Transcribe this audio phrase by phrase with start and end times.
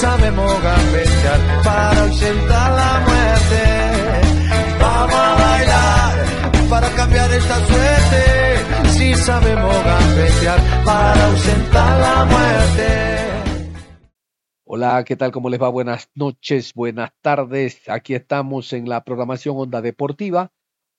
[0.00, 3.62] Sabemos gambetear para ausentar la muerte.
[4.80, 6.14] Vamos a bailar
[6.70, 8.22] para cambiar esta suerte.
[8.96, 12.88] Si sabemos gambetear para ausentar la muerte.
[14.64, 15.32] Hola, ¿qué tal?
[15.32, 15.68] ¿Cómo les va?
[15.68, 17.86] Buenas noches, buenas tardes.
[17.88, 20.50] Aquí estamos en la programación Onda Deportiva.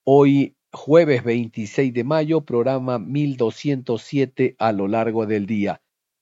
[0.03, 5.81] Hoy jueves 26 de mayo, programa 1207 a lo largo del día.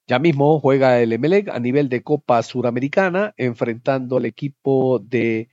[0.09, 5.49] Ya mismo juega el Emelec a nivel de Copa Suramericana, enfrentando al equipo de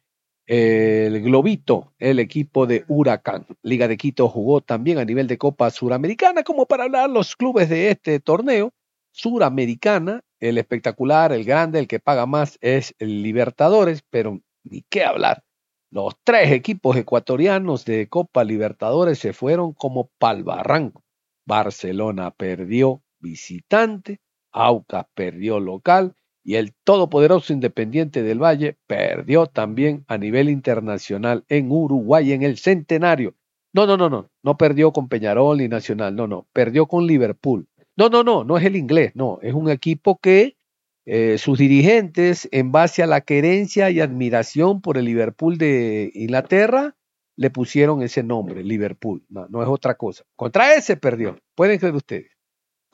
[0.47, 3.47] eh, el Globito, el equipo de Huracán.
[3.61, 7.69] Liga de Quito jugó también a nivel de Copa Suramericana, como para hablar los clubes
[7.69, 8.73] de este torneo.
[9.11, 15.05] Suramericana, el espectacular, el grande, el que paga más es el Libertadores, pero ni qué
[15.05, 15.45] hablar.
[15.91, 21.05] Los tres equipos ecuatorianos de Copa Libertadores se fueron como pal barranco.
[21.45, 24.21] Barcelona perdió visitante,
[24.57, 31.71] Aucas perdió local y el todopoderoso Independiente del Valle perdió también a nivel internacional en
[31.71, 33.35] Uruguay en el centenario.
[33.73, 37.69] No, no, no, no, no perdió con Peñarol y Nacional, no, no, perdió con Liverpool.
[37.97, 40.57] No, no, no, no es el inglés, no, es un equipo que
[41.05, 46.97] eh, sus dirigentes, en base a la querencia y admiración por el Liverpool de Inglaterra,
[47.37, 49.25] le pusieron ese nombre, Liverpool.
[49.29, 50.25] No, no es otra cosa.
[50.37, 52.36] Contra ese perdió, pueden creer ustedes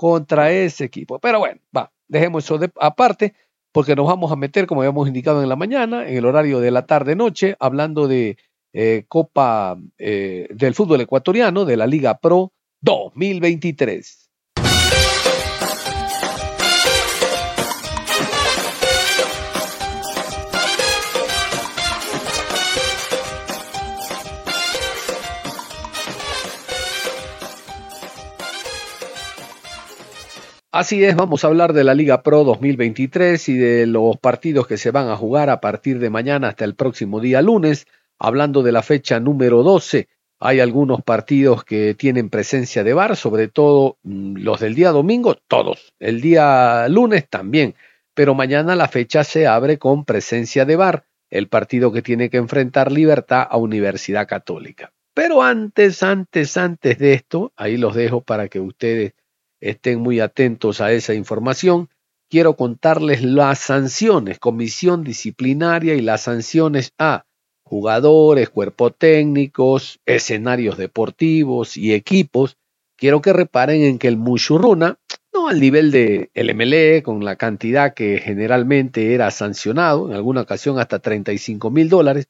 [0.02, 1.20] contra ese equipo.
[1.20, 3.34] Pero bueno, va, dejemos eso de, aparte,
[3.70, 6.72] porque nos vamos a meter, como habíamos indicado en la mañana, en el horario de
[6.72, 8.36] la tarde-noche, hablando de
[8.72, 14.31] eh, Copa eh, del Fútbol Ecuatoriano, de la Liga Pro 2023.
[30.74, 34.78] Así es, vamos a hablar de la Liga Pro 2023 y de los partidos que
[34.78, 37.86] se van a jugar a partir de mañana hasta el próximo día lunes.
[38.18, 40.08] Hablando de la fecha número 12,
[40.40, 45.34] hay algunos partidos que tienen presencia de VAR, sobre todo mm, los del día domingo,
[45.46, 45.92] todos.
[46.00, 47.74] El día lunes también,
[48.14, 52.38] pero mañana la fecha se abre con presencia de VAR, el partido que tiene que
[52.38, 54.90] enfrentar Libertad a Universidad Católica.
[55.12, 59.12] Pero antes, antes, antes de esto, ahí los dejo para que ustedes
[59.62, 61.88] estén muy atentos a esa información.
[62.28, 67.24] Quiero contarles las sanciones, comisión disciplinaria y las sanciones a
[67.62, 72.56] jugadores, cuerpos técnicos, escenarios deportivos y equipos.
[72.96, 74.98] Quiero que reparen en que el Mushurruna,
[75.32, 80.78] no al nivel de MLE, con la cantidad que generalmente era sancionado, en alguna ocasión
[80.78, 82.26] hasta 35 mil dólares,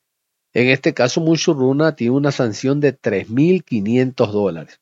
[0.55, 4.82] en este caso Mushurruna tiene una sanción de 3.500 dólares.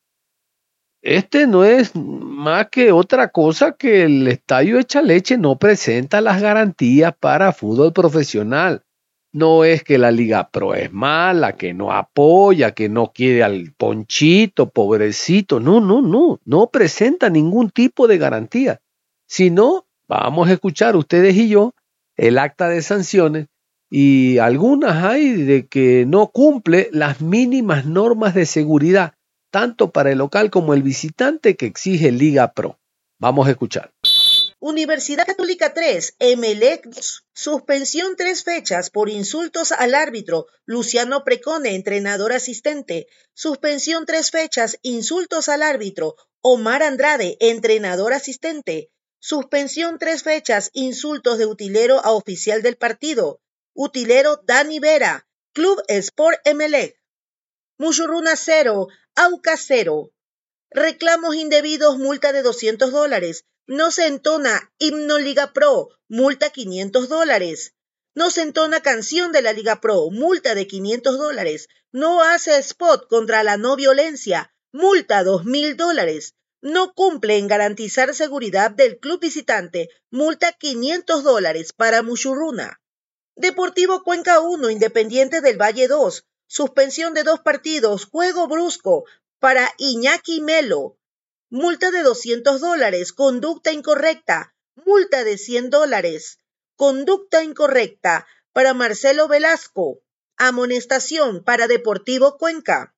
[1.03, 6.43] Este no es más que otra cosa que el Estadio Echa Leche no presenta las
[6.43, 8.83] garantías para fútbol profesional.
[9.33, 13.73] No es que la Liga Pro es mala, que no apoya, que no quiere al
[13.79, 15.59] ponchito, pobrecito.
[15.59, 18.81] No, no, no, no presenta ningún tipo de garantía.
[19.27, 21.73] Si no, vamos a escuchar ustedes y yo
[22.17, 23.47] el acta de sanciones
[23.89, 29.15] y algunas hay de que no cumple las mínimas normas de seguridad
[29.51, 32.79] tanto para el local como el visitante que exige Liga Pro.
[33.19, 33.93] Vamos a escuchar.
[34.61, 36.87] Universidad Católica 3, Emelec
[37.33, 40.47] Suspensión tres fechas por insultos al árbitro.
[40.67, 43.07] Luciano Precone, entrenador asistente.
[43.33, 46.17] Suspensión tres fechas, insultos al árbitro.
[46.43, 48.91] Omar Andrade, entrenador asistente.
[49.19, 53.41] Suspensión tres fechas, insultos de utilero a oficial del partido.
[53.73, 57.00] Utilero Dani Vera, Club Sport Emelec.
[57.81, 60.13] Mushurruna 0, Auca 0.
[60.71, 63.47] Reclamos indebidos, multa de 200 dólares.
[63.67, 67.75] No se entona himno Liga Pro, multa 500 dólares.
[68.15, 71.69] No se entona canción de la Liga Pro, multa de 500 dólares.
[71.91, 76.35] No hace spot contra la no violencia, multa 2.000 dólares.
[76.61, 82.83] no cumple en garantizar seguridad del club visitante, multa 500 dólares para Muchurruna.
[83.37, 89.05] Deportivo Cuenca 1, Independiente del Valle 2, suspensión de dos partidos, juego brusco
[89.39, 90.99] para Iñaki Melo,
[91.49, 94.53] multa de 200 dólares, conducta incorrecta,
[94.85, 96.41] multa de 100 dólares,
[96.75, 100.03] conducta incorrecta para Marcelo Velasco,
[100.37, 102.97] amonestación para Deportivo Cuenca.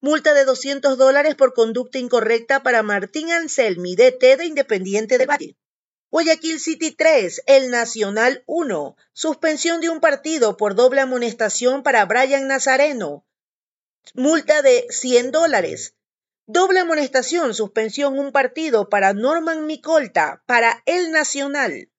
[0.00, 5.56] Multa de 200 dólares por conducta incorrecta para Martín Anselmi, DT de Independiente de Valle.
[6.10, 8.96] Guayaquil City 3, El Nacional 1.
[9.12, 13.26] Suspensión de un partido por doble amonestación para Brian Nazareno.
[14.14, 15.96] Multa de 100 dólares.
[16.46, 21.90] Doble amonestación, suspensión un partido para Norman Micolta, para El Nacional.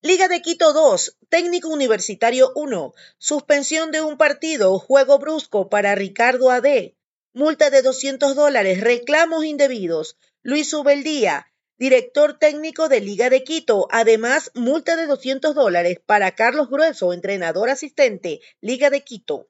[0.00, 2.94] Liga de Quito 2, Técnico Universitario 1.
[3.18, 6.94] Suspensión de un partido, juego brusco para Ricardo AD
[7.34, 10.16] multa de 200 dólares, reclamos indebidos.
[10.42, 11.46] Luis Ubeldía,
[11.76, 13.88] director técnico de Liga de Quito.
[13.90, 19.48] Además, multa de 200 dólares para Carlos Grueso, entrenador asistente, Liga de Quito.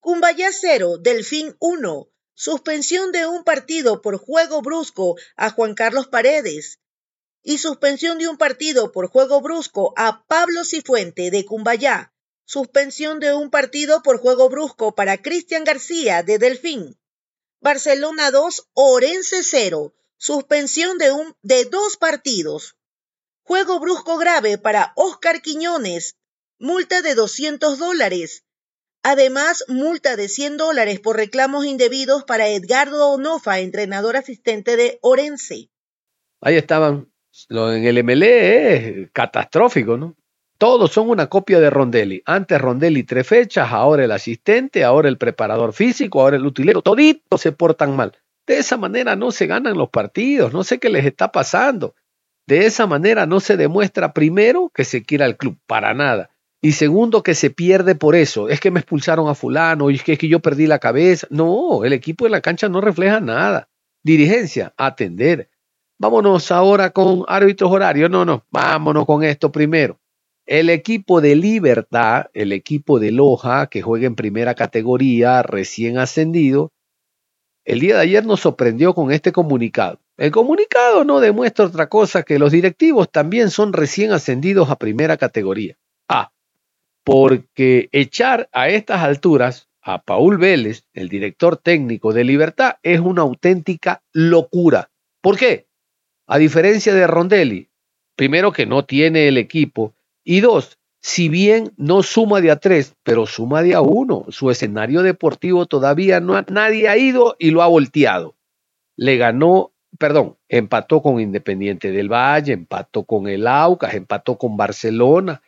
[0.00, 2.08] Cumbayá 0, Delfín 1.
[2.34, 6.80] Suspensión de un partido por juego brusco a Juan Carlos Paredes.
[7.42, 12.12] Y suspensión de un partido por juego brusco a Pablo Cifuente de Cumbayá.
[12.44, 16.98] Suspensión de un partido por juego brusco para Cristian García de Delfín.
[17.60, 19.94] Barcelona 2, Orense 0.
[20.22, 22.76] Suspensión de, un, de dos partidos.
[23.42, 26.18] Juego brusco grave para Oscar Quiñones.
[26.58, 28.44] Multa de 200 dólares.
[29.02, 35.70] Además, multa de 100 dólares por reclamos indebidos para Edgardo Onofa, entrenador asistente de Orense.
[36.42, 37.10] Ahí estaban.
[37.48, 40.16] En el MLE es catastrófico, ¿no?
[40.58, 42.22] Todos son una copia de Rondelli.
[42.26, 46.82] Antes Rondelli tres fechas, ahora el asistente, ahora el preparador físico, ahora el utilero.
[46.82, 48.18] Toditos se portan mal.
[48.46, 50.52] De esa manera no se ganan los partidos.
[50.52, 51.94] No sé qué les está pasando.
[52.46, 56.30] De esa manera no se demuestra primero que se quiera el club, para nada.
[56.62, 58.48] Y segundo, que se pierde por eso.
[58.48, 61.26] Es que me expulsaron a fulano, y es que, es que yo perdí la cabeza.
[61.30, 63.68] No, el equipo de la cancha no refleja nada.
[64.02, 65.48] Dirigencia, atender.
[65.98, 68.10] Vámonos ahora con árbitros horarios.
[68.10, 69.98] No, no, vámonos con esto primero.
[70.44, 76.72] El equipo de Libertad, el equipo de Loja, que juega en primera categoría, recién ascendido,
[77.70, 80.00] el día de ayer nos sorprendió con este comunicado.
[80.16, 85.16] El comunicado no demuestra otra cosa que los directivos también son recién ascendidos a primera
[85.16, 85.76] categoría.
[86.08, 86.32] Ah,
[87.04, 93.22] porque echar a estas alturas a Paul Vélez, el director técnico de Libertad, es una
[93.22, 94.90] auténtica locura.
[95.20, 95.68] ¿Por qué?
[96.26, 97.70] A diferencia de Rondelli,
[98.16, 99.94] primero que no tiene el equipo
[100.24, 104.26] y dos, si bien no suma de a tres, pero suma de a uno.
[104.28, 108.36] Su escenario deportivo todavía no nadie ha ido y lo ha volteado.
[108.96, 115.42] Le ganó, perdón, empató con Independiente del Valle, empató con el Aucas, empató con Barcelona.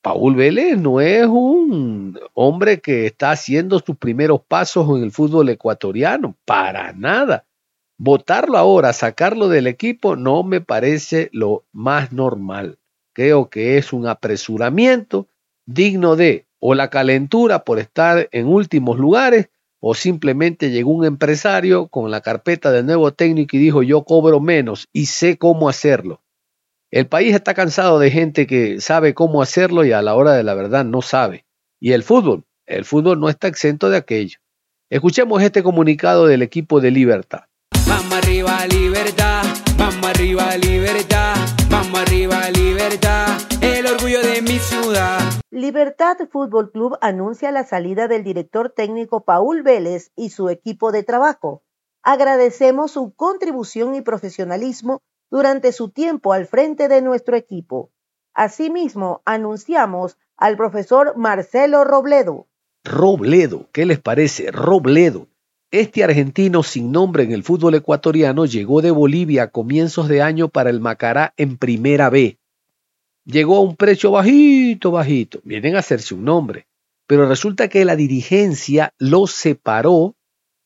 [0.00, 5.50] Paul Vélez no es un hombre que está haciendo sus primeros pasos en el fútbol
[5.50, 7.44] ecuatoriano, para nada.
[7.98, 12.78] Votarlo ahora, sacarlo del equipo, no me parece lo más normal.
[13.18, 15.26] Creo que es un apresuramiento
[15.66, 19.48] digno de o la calentura por estar en últimos lugares
[19.80, 24.38] o simplemente llegó un empresario con la carpeta del nuevo técnico y dijo yo cobro
[24.38, 26.22] menos y sé cómo hacerlo.
[26.92, 30.44] El país está cansado de gente que sabe cómo hacerlo y a la hora de
[30.44, 31.44] la verdad no sabe.
[31.80, 34.38] Y el fútbol, el fútbol no está exento de aquello.
[34.90, 37.46] Escuchemos este comunicado del equipo de Libertad.
[37.84, 39.42] Vamos arriba, libertad.
[39.76, 41.27] Vamos arriba, libertad.
[41.98, 43.26] Vamos arriba, libertad.
[43.60, 45.18] El orgullo de mi ciudad.
[45.50, 51.02] Libertad Fútbol Club anuncia la salida del director técnico Paul Vélez y su equipo de
[51.02, 51.64] trabajo.
[52.04, 57.90] Agradecemos su contribución y profesionalismo durante su tiempo al frente de nuestro equipo.
[58.32, 62.46] Asimismo, anunciamos al profesor Marcelo Robledo.
[62.84, 64.52] Robledo, ¿qué les parece?
[64.52, 65.26] Robledo
[65.70, 70.48] este argentino sin nombre en el fútbol ecuatoriano llegó de Bolivia a comienzos de año
[70.48, 72.38] para el Macará en Primera B.
[73.24, 75.40] Llegó a un precio bajito, bajito.
[75.44, 76.66] Vienen a hacerse un nombre.
[77.06, 80.16] Pero resulta que la dirigencia lo separó.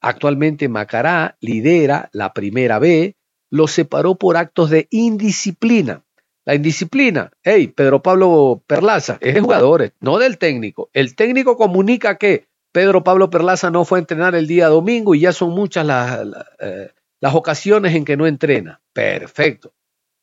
[0.01, 3.17] Actualmente Macará lidera la Primera B.
[3.51, 6.05] Lo separó por actos de indisciplina.
[6.45, 10.91] La indisciplina, hey, Pedro Pablo Perlaza, es de jugadores, no del técnico.
[10.93, 15.21] El técnico comunica que Pedro Pablo Perlaza no fue a entrenar el día domingo y
[15.21, 16.27] ya son muchas las,
[16.59, 18.81] eh, ocasiones en que no entrena.
[18.93, 19.75] Perfecto.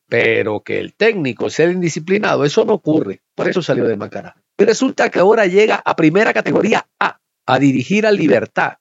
[0.08, 3.22] Pero que el técnico sea indisciplinado, eso no ocurre.
[3.36, 4.36] Por eso salió de Macará.
[4.58, 8.74] Y resulta que ahora llega a primera categoría A, a dirigir a Libertad.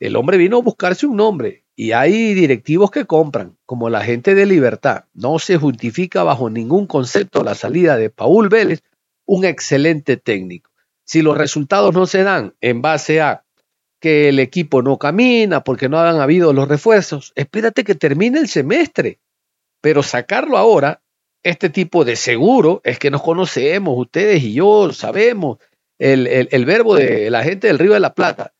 [0.00, 1.64] El hombre vino a buscarse un nombre.
[1.76, 5.04] Y hay directivos que compran, como la gente de Libertad.
[5.12, 8.82] No se justifica bajo ningún concepto la salida de Paul Vélez,
[9.26, 10.71] un excelente técnico.
[11.12, 13.44] Si los resultados no se dan en base a
[14.00, 18.48] que el equipo no camina porque no han habido los refuerzos, espérate que termine el
[18.48, 19.20] semestre.
[19.82, 21.02] Pero sacarlo ahora,
[21.42, 25.58] este tipo de seguro, es que nos conocemos, ustedes y yo sabemos
[25.98, 28.54] el, el verbo de la gente del Río de la Plata.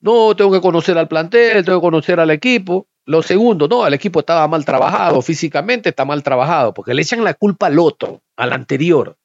[0.00, 2.86] No, tengo que conocer al plantel, tengo que conocer al equipo.
[3.04, 7.24] Lo segundo, no, el equipo estaba mal trabajado, físicamente está mal trabajado, porque le echan
[7.24, 9.16] la culpa al otro, al anterior.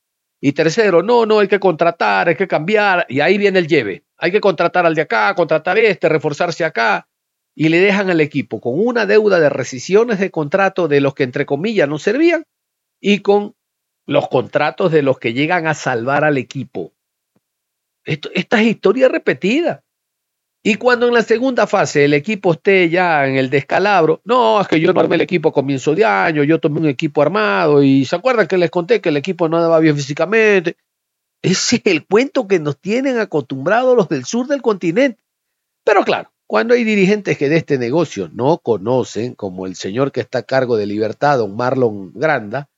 [0.42, 4.06] Y tercero, no, no, hay que contratar, hay que cambiar, y ahí viene el lleve.
[4.18, 7.08] Hay que contratar al de acá, contratar este, reforzarse acá,
[7.56, 11.24] y le dejan al equipo con una deuda de rescisiones de contrato de los que
[11.24, 12.44] entre comillas no servían
[13.02, 13.56] y con
[14.06, 16.94] los contratos de los que llegan a salvar al equipo.
[18.06, 19.84] Esta es historia repetida.
[20.62, 24.68] Y cuando en la segunda fase el equipo esté ya en el descalabro, no, es
[24.68, 27.82] que yo no armé el equipo a comienzo de año, yo tomé un equipo armado
[27.82, 30.76] y se acuerdan que les conté que el equipo no andaba bien físicamente.
[31.42, 35.22] Ese es el cuento que nos tienen acostumbrados los del sur del continente.
[35.86, 40.20] Pero claro, cuando hay dirigentes que de este negocio no conocen, como el señor que
[40.20, 42.70] está a cargo de Libertad, don Marlon Granda,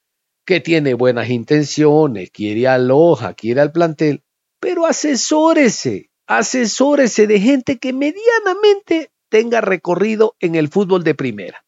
[0.45, 4.21] que tiene buenas intenciones, quiere a Loja, quiere al plantel,
[4.59, 11.65] pero asesórese, asesórese de gente que medianamente tenga recorrido en el fútbol de primera.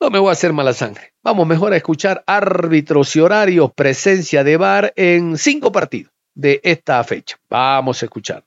[0.00, 1.12] No me voy a hacer mala sangre.
[1.22, 7.02] Vamos mejor a escuchar árbitros y horarios, presencia de VAR en cinco partidos de esta
[7.04, 7.38] fecha.
[7.48, 8.44] Vamos a escuchar.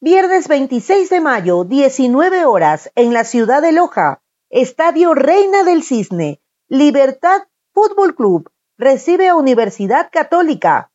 [0.00, 6.40] Viernes 26 de mayo, 19 horas, en la ciudad de Loja, Estadio Reina del Cisne,
[6.68, 7.42] Libertad
[7.74, 10.90] Fútbol Club recibe a Universidad Católica.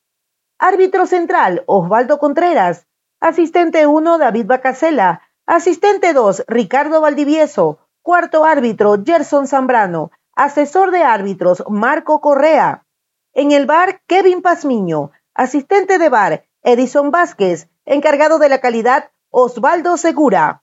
[0.57, 2.87] Árbitro central, Osvaldo Contreras.
[3.19, 5.21] Asistente 1, David Bacasela.
[5.47, 7.79] Asistente 2, Ricardo Valdivieso.
[8.03, 10.11] Cuarto árbitro, Gerson Zambrano.
[10.35, 12.85] Asesor de árbitros, Marco Correa.
[13.33, 15.11] En el bar, Kevin Pazmiño.
[15.33, 17.69] Asistente de bar, Edison Vázquez.
[17.85, 20.61] Encargado de la calidad, Osvaldo Segura.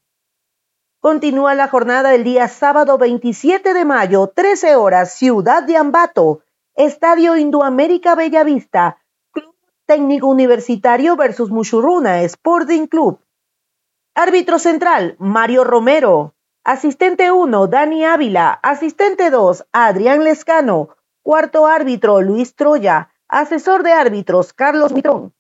[1.00, 6.44] Continúa la jornada del día sábado 27 de mayo, 13 horas, Ciudad de Ambato.
[6.76, 8.99] Estadio Indoamérica Bellavista.
[9.87, 13.19] Técnico Universitario versus Mushuruna Sporting Club.
[14.14, 16.33] Árbitro central, Mario Romero.
[16.64, 18.59] Asistente 1, Dani Ávila.
[18.62, 20.88] Asistente 2, Adrián Lescano.
[21.23, 23.11] Cuarto árbitro, Luis Troya.
[23.29, 25.35] Asesor de árbitros, Carlos Mitrón.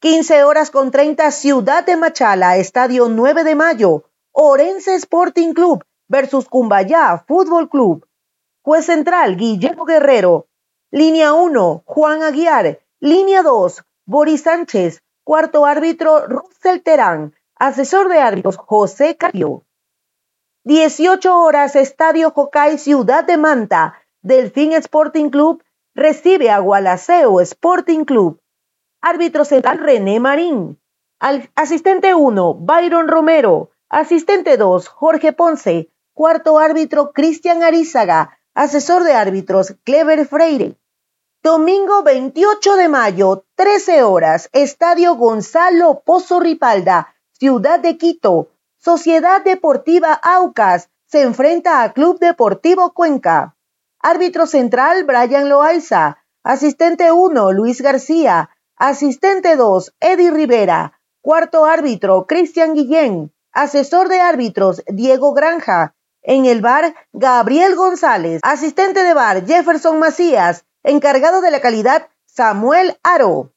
[0.00, 4.10] 15 horas con 30, Ciudad de Machala, Estadio 9 de Mayo.
[4.32, 8.04] Orense Sporting Club versus Cumbayá Fútbol Club.
[8.62, 10.48] Juez central, Guillermo Guerrero.
[10.90, 12.80] Línea 1, Juan Aguiar.
[13.00, 15.04] Línea 2, Boris Sánchez.
[15.22, 17.32] Cuarto árbitro, Russell Terán.
[17.54, 19.62] Asesor de árbitros, José Carrillo.
[20.64, 23.94] 18 horas, Estadio Jocay, Ciudad de Manta.
[24.20, 25.62] Delfín Sporting Club
[25.94, 28.40] recibe a Gualaceo Sporting Club.
[29.00, 30.80] Árbitro central, René Marín.
[31.20, 33.70] Al asistente 1, Byron Romero.
[33.88, 35.92] Asistente 2, Jorge Ponce.
[36.14, 38.40] Cuarto árbitro, Cristian Arizaga.
[38.54, 40.77] Asesor de árbitros, Clever Freire.
[41.40, 48.48] Domingo 28 de mayo, 13 horas, Estadio Gonzalo Pozo Ripalda, Ciudad de Quito.
[48.76, 53.56] Sociedad Deportiva Aucas se enfrenta a Club Deportivo Cuenca.
[54.00, 56.18] Árbitro central, Brian Loaiza.
[56.42, 58.50] Asistente 1, Luis García.
[58.76, 61.00] Asistente 2, Eddie Rivera.
[61.22, 63.32] Cuarto árbitro, Cristian Guillén.
[63.52, 65.94] Asesor de árbitros, Diego Granja.
[66.20, 68.40] En el bar, Gabriel González.
[68.42, 70.64] Asistente de bar, Jefferson Macías.
[70.84, 73.52] Encargado de la calidad, Samuel Aro.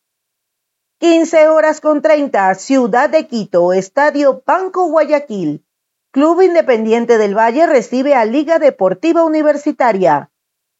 [0.97, 5.63] 15 horas con 30, Ciudad de Quito, Estadio Banco Guayaquil.
[6.11, 10.31] Club Independiente del Valle recibe a Liga Deportiva Universitaria.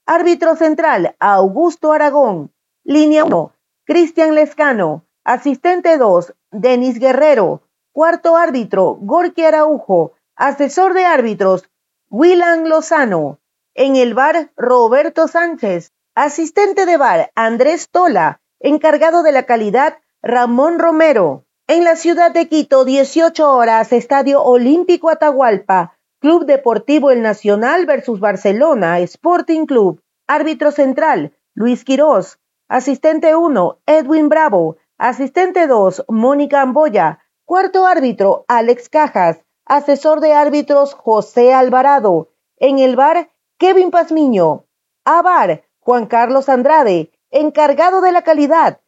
[0.08, 2.52] Árbitro central, Augusto Aragón.
[2.84, 3.54] Línea 1,
[3.86, 5.06] Cristian Lescano.
[5.24, 7.62] Asistente 2, Denis Guerrero.
[7.92, 10.14] Cuarto árbitro, Gorky Araujo.
[10.36, 11.70] Asesor de árbitros,
[12.10, 13.40] Willan Lozano.
[13.76, 15.94] En el bar, Roberto Sánchez.
[16.16, 18.42] Asistente de bar, Andrés Tola.
[18.60, 21.46] Encargado de la calidad, Ramón Romero.
[21.68, 25.98] En la ciudad de Quito, 18 horas, Estadio Olímpico Atahualpa.
[26.20, 30.02] Club Deportivo El Nacional versus Barcelona, Sporting Club.
[30.28, 32.40] Árbitro central, Luis Quirós.
[32.68, 34.76] Asistente 1, Edwin Bravo.
[34.98, 37.20] Asistente 2, Mónica Amboya.
[37.46, 39.46] Cuarto árbitro, Alex Cajas.
[39.66, 42.34] Asesor de árbitros, José Alvarado.
[42.58, 44.66] En el bar, Kevin Pazmiño.
[45.06, 48.80] A bar, Juan Carlos Andrade, encargado de la calidad,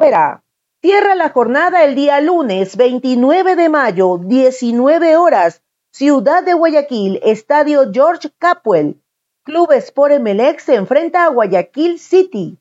[0.00, 0.42] Vera.
[0.80, 7.92] Cierra la jornada el día lunes 29 de mayo, 19 horas, Ciudad de Guayaquil, Estadio
[7.92, 9.00] George Capwell.
[9.44, 12.58] Club Sport Emelec se enfrenta a Guayaquil City.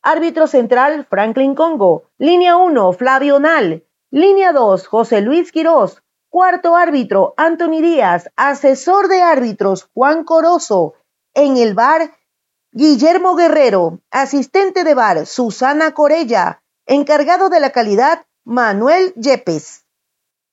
[0.00, 2.04] Árbitro central, Franklin Congo.
[2.16, 3.84] Línea 1, Flavio Nal.
[4.10, 6.02] Línea 2, José Luis Quirós.
[6.30, 8.30] Cuarto árbitro, Anthony Díaz.
[8.36, 10.94] Asesor de árbitros, Juan Corozo.
[11.34, 12.12] En el bar,
[12.74, 14.00] Guillermo Guerrero.
[14.10, 16.62] Asistente de bar, Susana Corella.
[16.86, 19.84] Encargado de la calidad, Manuel Yepes.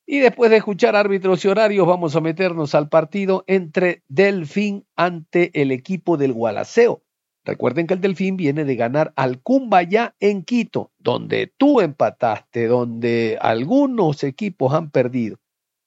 [0.06, 5.62] Y después de escuchar árbitros y horarios, vamos a meternos al partido entre Delfín ante
[5.62, 7.04] el equipo del Gualaceo.
[7.46, 13.38] Recuerden que el Delfín viene de ganar al Cumbayá en Quito, donde tú empataste, donde
[13.40, 15.38] algunos equipos han perdido.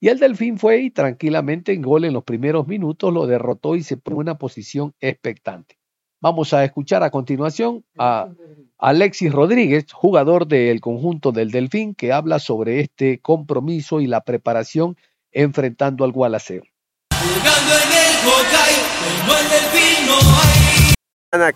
[0.00, 3.82] Y el Delfín fue y tranquilamente en gol en los primeros minutos lo derrotó y
[3.82, 5.81] se pone en una posición expectante.
[6.22, 8.28] Vamos a escuchar a continuación a
[8.78, 14.96] Alexis Rodríguez, jugador del conjunto del Delfín, que habla sobre este compromiso y la preparación
[15.32, 16.62] enfrentando al Gualaceo.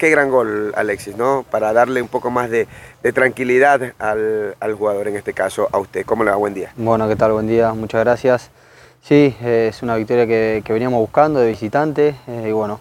[0.00, 1.44] Qué gran gol, Alexis, ¿no?
[1.49, 2.66] Para darle un poco más de,
[3.14, 6.04] tranquilidad al, jugador, en este caso a usted.
[6.04, 6.37] ¿Cómo le va?
[6.38, 6.73] Buen día.
[6.75, 7.30] Bueno, ¿qué tal?
[7.30, 8.50] Buen día, muchas gracias.
[9.00, 12.80] Sí, es una victoria que, veníamos buscando de visitante eh, y bueno,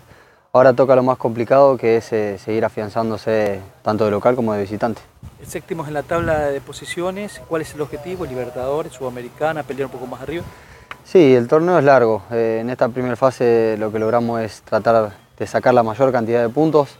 [0.55, 4.61] Ahora toca lo más complicado que es eh, seguir afianzándose tanto de local como de
[4.61, 5.01] visitante.
[5.45, 8.25] Séptimos en la tabla de posiciones, ¿cuál es el objetivo?
[8.25, 10.45] Libertadores, Sudamericana, pelear un poco más arriba.
[11.03, 12.23] Sí, el torneo es largo.
[12.31, 16.41] Eh, en esta primera fase lo que logramos es tratar de sacar la mayor cantidad
[16.41, 16.99] de puntos.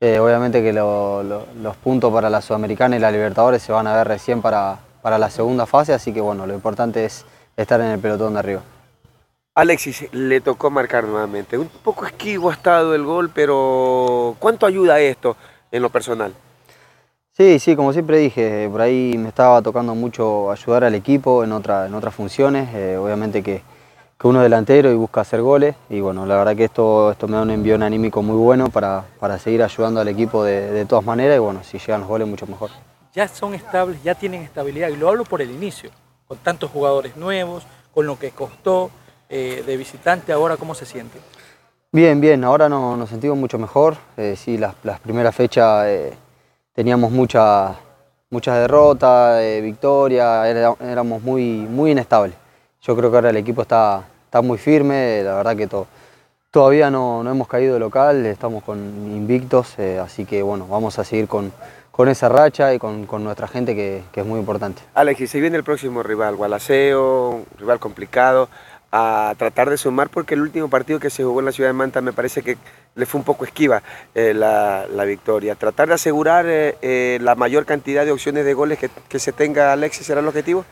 [0.00, 4.08] Eh, obviamente que los puntos para la Sudamericana y la Libertadores se van a ver
[4.08, 7.24] recién para, para la segunda fase, así que bueno, lo importante es
[7.56, 8.62] estar en el pelotón de arriba.
[9.58, 11.58] Alexis le tocó marcar nuevamente.
[11.58, 15.36] Un poco esquivo ha estado el gol, pero ¿cuánto ayuda esto
[15.72, 16.32] en lo personal?
[17.32, 21.50] Sí, sí, como siempre dije, por ahí me estaba tocando mucho ayudar al equipo en,
[21.50, 22.72] otra, en otras funciones.
[22.72, 23.62] Eh, obviamente que,
[24.16, 25.74] que, uno es delantero y busca hacer goles.
[25.90, 29.06] Y bueno, la verdad que esto, esto me da un envión anímico muy bueno para,
[29.18, 31.34] para seguir ayudando al equipo de, de todas maneras.
[31.34, 32.70] Y bueno, si llegan los goles, mucho mejor.
[33.12, 34.88] Ya son estables, ya tienen estabilidad.
[34.90, 35.90] Y lo hablo por el inicio,
[36.28, 38.92] con tantos jugadores nuevos, con lo que costó.
[39.30, 41.18] Eh, de visitante, ahora cómo se siente?
[41.92, 43.96] Bien, bien, ahora nos sentimos mucho mejor.
[44.16, 46.14] Eh, sí, las, primeras fechas eh,
[46.72, 47.76] teníamos muchas
[48.30, 50.46] mucha derrotas, victorias,
[50.80, 52.36] éramos muy, muy inestables.
[52.82, 55.68] Yo creo que ahora el equipo está, está muy firme, la verdad que
[56.50, 61.04] todavía no, no, hemos caído de local, estamos con invictos, así que bueno, vamos a
[61.04, 61.52] seguir con,
[61.90, 64.82] con esa racha y con, con nuestra gente que, que, es muy importante.
[64.92, 68.50] Alex, y se viene el próximo rival, Gualaceo, un rival complicado
[68.90, 71.74] a tratar de sumar porque el último partido que se jugó en la ciudad de
[71.74, 72.56] Manta me parece que
[72.94, 73.82] le fue un poco esquiva
[74.14, 75.54] eh, la, victoria.
[75.54, 79.72] Tratar de asegurar eh, eh, la mayor cantidad de opciones de goles que, se tenga
[79.72, 80.64] Alexis será el objetivo.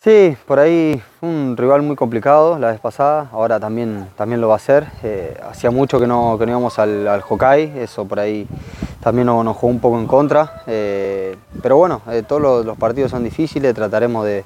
[0.00, 4.54] Sí, por ahí un rival muy complicado la vez pasada, ahora también, también lo va
[4.54, 4.84] a hacer.
[5.48, 7.22] hacía mucho que no, que no íbamos al, al
[7.76, 8.48] eso por ahí
[9.00, 10.62] también nos, nos jugó un poco en contra.
[10.66, 14.44] pero bueno, todos los partidos son difíciles, trataremos de,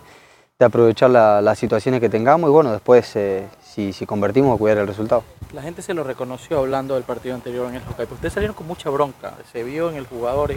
[0.58, 4.86] de aprovechar las situaciones que tengamos y bueno, después eh, si, si, convertimos, cuidar el
[4.86, 5.22] resultado.
[5.52, 8.14] La gente se lo reconoció hablando del partido anterior en el Hokkaido.
[8.14, 10.54] Ustedes salieron con mucha bronca, se vio en el jugador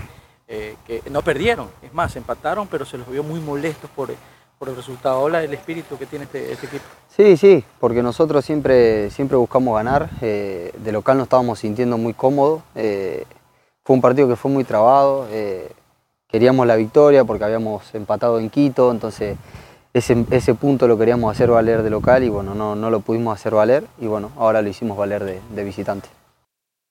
[0.48, 4.10] eh, que no perdieron, es más, empataron, pero se los vio muy molestos por,
[4.58, 5.22] por el resultado.
[5.22, 6.86] Habla del espíritu que tiene este, este, equipo.
[7.10, 10.10] Sí, sí, porque nosotros siempre, siempre buscamos ganar.
[10.22, 12.62] Eh, de local nos estábamos sintiendo muy cómodos.
[12.74, 15.28] fue un partido que fue muy trabado.
[16.30, 19.36] queríamos la victoria porque habíamos empatado en Quito, entonces
[20.00, 23.40] ese, ese, punto lo queríamos hacer valer de local y bueno, no, no lo pudimos
[23.40, 26.10] hacer valer y bueno, ahora lo hicimos valer de, visitante.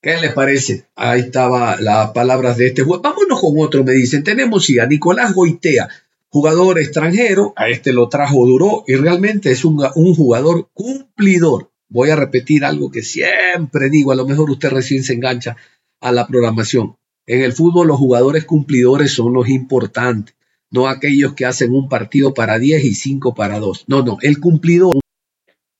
[0.01, 0.87] ¿Qué les parece?
[0.94, 3.03] Ahí estaba las palabras de este jugador.
[3.03, 4.23] Vámonos con otro, me dicen.
[4.23, 5.88] Tenemos sí, a Nicolás Goitea,
[6.29, 7.53] jugador extranjero.
[7.57, 11.73] A este lo trajo Duró y realmente es un, un jugador cumplidor.
[11.88, 15.57] Voy a repetir algo que siempre digo, a lo mejor usted recién se engancha
[16.01, 16.97] a la programación.
[17.27, 20.38] En el fútbol los jugadores cumplidores son los importantes
[20.70, 23.85] no aquellos que hacen un partido para 10 y 5 para 2.
[23.88, 24.90] No, no, el cumplido.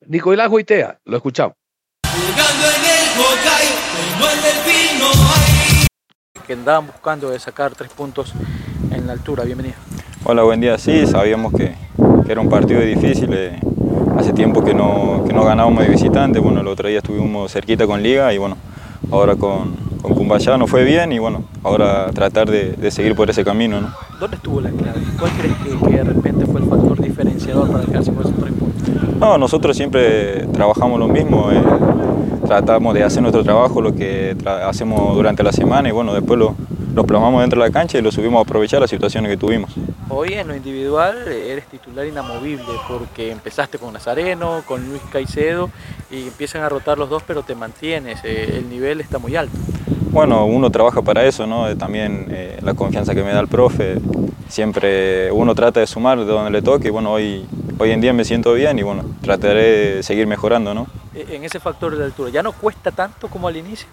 [0.07, 1.55] Nicolás Goitea, lo escuchamos.
[6.47, 8.33] Que andaban buscando de sacar tres puntos
[8.91, 9.45] en la altura.
[9.45, 9.77] Bienvenido.
[10.25, 10.79] Hola, buen día.
[10.79, 11.75] Sí, sabíamos que,
[12.27, 13.31] era un partido difícil.
[13.35, 13.61] Eh,
[14.17, 16.39] hace tiempo que no, que no ganábamos de visitante.
[16.39, 18.57] Bueno, el otro día estuvimos cerquita con Liga y bueno,
[19.11, 23.45] ahora con, con Cumbayá no fue bien y bueno, ahora tratar de, seguir por ese
[23.45, 23.81] camino.
[23.81, 23.93] ¿no?
[24.21, 25.01] ¿Dónde estuvo la clave?
[25.19, 29.19] ¿Cuál crees que, de repente fue el factor diferenciador para dejarse con esos tres puntos?
[29.19, 31.63] No, nosotros siempre trabajamos lo mismo, eh,
[32.47, 36.55] tratamos de hacer nuestro trabajo, lo que hacemos durante la semana y bueno, después lo,
[36.99, 39.71] los plasmamos dentro de la cancha y lo subimos a aprovechar las situaciones que tuvimos.
[40.09, 45.71] Hoy en lo individual eres titular inamovible porque empezaste con Nazareno, con Luis Caicedo
[46.11, 49.57] y empiezan a rotar los dos pero te mantienes, eh, el nivel está muy alto.
[50.19, 51.77] Bueno, uno trabaja para eso, ¿no?
[51.77, 54.01] También eh, la confianza que me da el profe,
[54.49, 57.47] siempre uno trata de sumar de donde le toque y bueno, hoy,
[57.79, 60.89] hoy en día me siento bien y bueno, trataré de seguir mejorando, ¿no?
[61.15, 63.87] E, en ese factor de altura, ¿ya no cuesta tanto como al inicio?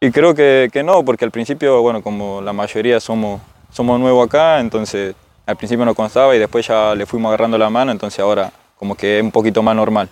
[0.00, 3.40] Y creo que, que no, porque al principio, bueno, como la mayoría somos,
[3.70, 5.14] somos nuevos acá, entonces
[5.46, 8.96] al principio no constaba y después ya le fuimos agarrando la mano, entonces ahora como
[8.96, 10.08] que es un poquito más normal.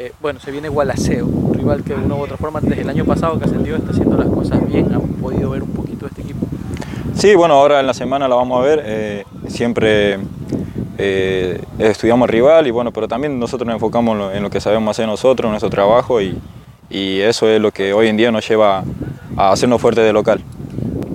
[0.00, 2.88] Eh, bueno, se viene Gualaceo, un rival que de una u otra forma desde el
[2.88, 6.10] año pasado que ascendió está haciendo las cosas bien, han podido ver un poquito de
[6.10, 6.46] este equipo.
[7.16, 10.20] Sí, bueno, ahora en la semana la vamos a ver, eh, siempre
[10.98, 14.60] eh, estudiamos rival y bueno, pero también nosotros nos enfocamos en lo, en lo que
[14.60, 16.38] sabemos hacer nosotros, en nuestro trabajo y,
[16.88, 18.84] y eso es lo que hoy en día nos lleva
[19.36, 20.40] a hacernos fuertes de local.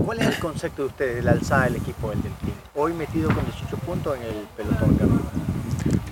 [0.04, 2.54] ¿Cuál es el concepto de ustedes de la alzada del equipo del Delfín?
[2.76, 5.20] Hoy metido con 18 puntos en el pelotón de arriba.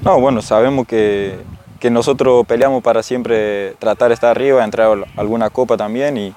[0.05, 1.37] No, bueno, sabemos que,
[1.81, 6.33] que, nosotros peleamos para siempre tratar de estar arriba, entrar a alguna copa también y,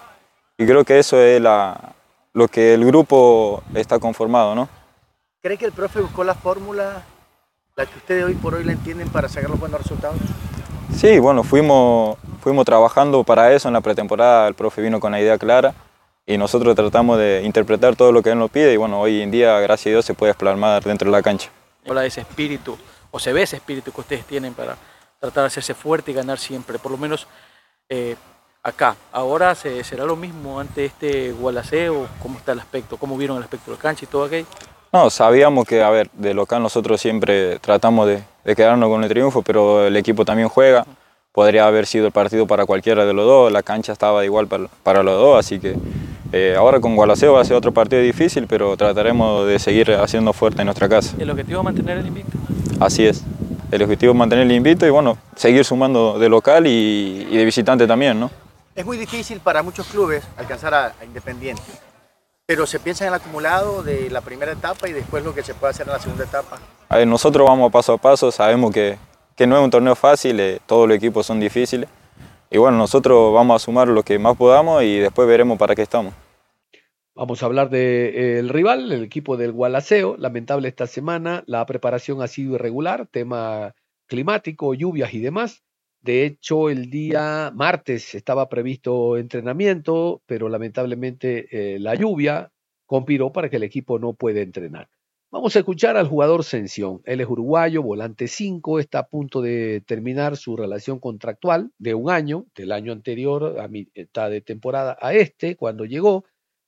[0.58, 1.94] y creo que eso es la,
[2.32, 4.68] lo que el grupo está conformado, ¿no?
[5.40, 7.02] ¿Cree que el profe buscó la fórmula,
[7.76, 10.16] la que ustedes hoy por hoy la entienden para sacar los buenos resultados?
[10.92, 15.20] Sí, bueno, fuimos, fuimos trabajando para eso en la pretemporada, el profe vino con la
[15.20, 15.74] idea clara
[16.26, 19.30] y nosotros tratamos de interpretar todo lo que él nos pide y bueno, hoy en
[19.30, 21.50] día, gracias a Dios, se puede plasmar dentro de la cancha.
[21.86, 22.78] Habla de ese espíritu,
[23.10, 24.76] o se ve ese espíritu que ustedes tienen para
[25.24, 27.26] tratar de hacerse fuerte y ganar siempre, por lo menos
[27.88, 28.14] eh,
[28.62, 28.94] acá.
[29.10, 32.98] Ahora se, será lo mismo ante este Gualaceo, ¿cómo está el aspecto?
[32.98, 34.46] ¿Cómo vieron el aspecto de la cancha y todo aquello?
[34.92, 39.08] No, sabíamos que, a ver, de local nosotros siempre tratamos de, de quedarnos con el
[39.08, 40.84] triunfo, pero el equipo también juega.
[41.32, 44.68] Podría haber sido el partido para cualquiera de los dos, la cancha estaba igual para,
[44.82, 45.74] para los dos, así que
[46.32, 50.32] eh, ahora con Gualaceo va a ser otro partido difícil, pero trataremos de seguir haciendo
[50.32, 51.16] fuerte en nuestra casa.
[51.18, 52.38] ¿El objetivo es mantener el invicto?
[52.78, 53.24] Así es.
[53.70, 57.44] El objetivo es mantener el invicto y bueno, seguir sumando de local y, y de
[57.44, 58.30] visitante también, ¿no?
[58.74, 61.62] Es muy difícil para muchos clubes alcanzar a, a Independiente,
[62.46, 65.54] pero se piensa en el acumulado de la primera etapa y después lo que se
[65.54, 66.58] puede hacer en la segunda etapa.
[66.88, 68.98] A ver, nosotros vamos paso a paso, sabemos que,
[69.36, 71.88] que no es un torneo fácil, eh, todos los equipos son difíciles.
[72.50, 75.82] Y bueno, nosotros vamos a sumar lo que más podamos y después veremos para qué
[75.82, 76.12] estamos.
[77.16, 80.16] Vamos a hablar del rival, el equipo del Gualaceo.
[80.16, 85.62] Lamentable esta semana, la preparación ha sido irregular, tema climático, lluvias y demás.
[86.00, 92.50] De hecho, el día martes estaba previsto entrenamiento, pero lamentablemente eh, la lluvia
[92.84, 94.88] conspiró para que el equipo no pueda entrenar.
[95.30, 97.00] Vamos a escuchar al jugador Sención.
[97.04, 102.10] Él es uruguayo, volante 5, está a punto de terminar su relación contractual de un
[102.10, 106.24] año, del año anterior a mitad de temporada a este, cuando llegó,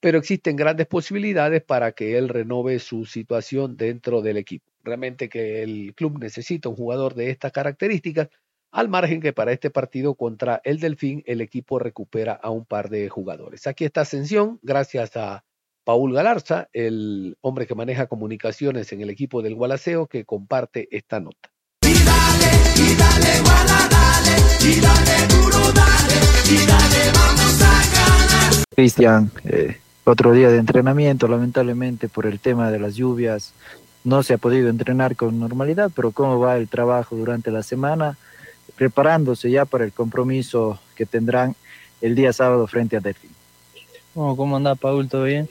[0.07, 4.71] pero existen grandes posibilidades para que él renove su situación dentro del equipo.
[4.85, 8.29] Realmente que el club necesita un jugador de estas características,
[8.71, 12.89] al margen que para este partido contra el Delfín el equipo recupera a un par
[12.89, 13.67] de jugadores.
[13.67, 15.43] Aquí está Ascensión, gracias a
[15.83, 21.19] Paul Galarza, el hombre que maneja comunicaciones en el equipo del Gualaceo, que comparte esta
[21.19, 21.51] nota.
[21.83, 26.15] Y dale, y dale, guala, dale, y dale duro, dale,
[26.49, 28.65] y dale, vamos a ganar.
[28.73, 33.53] Cristian, eh, otro día de entrenamiento, lamentablemente por el tema de las lluvias
[34.05, 38.17] no se ha podido entrenar con normalidad, pero ¿cómo va el trabajo durante la semana?
[38.77, 41.57] Preparándose ya para el compromiso que tendrán
[42.01, 43.33] el día sábado frente a Delfín.
[44.15, 45.09] Oh, ¿Cómo anda, Paul?
[45.09, 45.49] ¿Todo bien?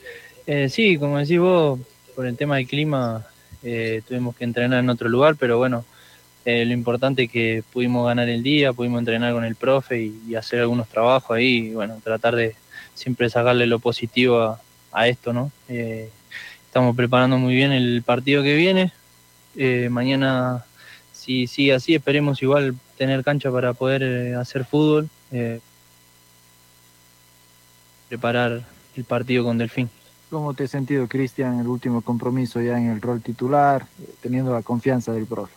[0.47, 1.79] Eh, sí, como decís vos,
[2.15, 3.25] por el tema del clima
[3.61, 5.83] eh, tuvimos que entrenar en otro lugar, pero bueno,
[6.45, 10.35] eh, lo importante es que pudimos ganar el día, pudimos entrenar con el profe y,
[10.35, 12.55] hacer algunos trabajos ahí, bueno, tratar de
[12.95, 14.59] siempre sacarle lo positivo a,
[14.91, 15.51] a esto, ¿no?
[15.69, 16.09] Eh,
[16.65, 18.91] estamos preparando muy bien el partido que viene.
[19.55, 20.65] Eh, mañana,
[21.13, 25.09] si sigue así, esperemos igual tener cancha para poder eh, hacer fútbol,
[28.07, 28.63] preparar
[28.95, 29.89] el partido con Delfín.
[30.29, 33.85] ¿Cómo te has sentido, Cristian, el último compromiso ya en el rol titular,
[34.21, 35.53] teniendo la confianza del profe?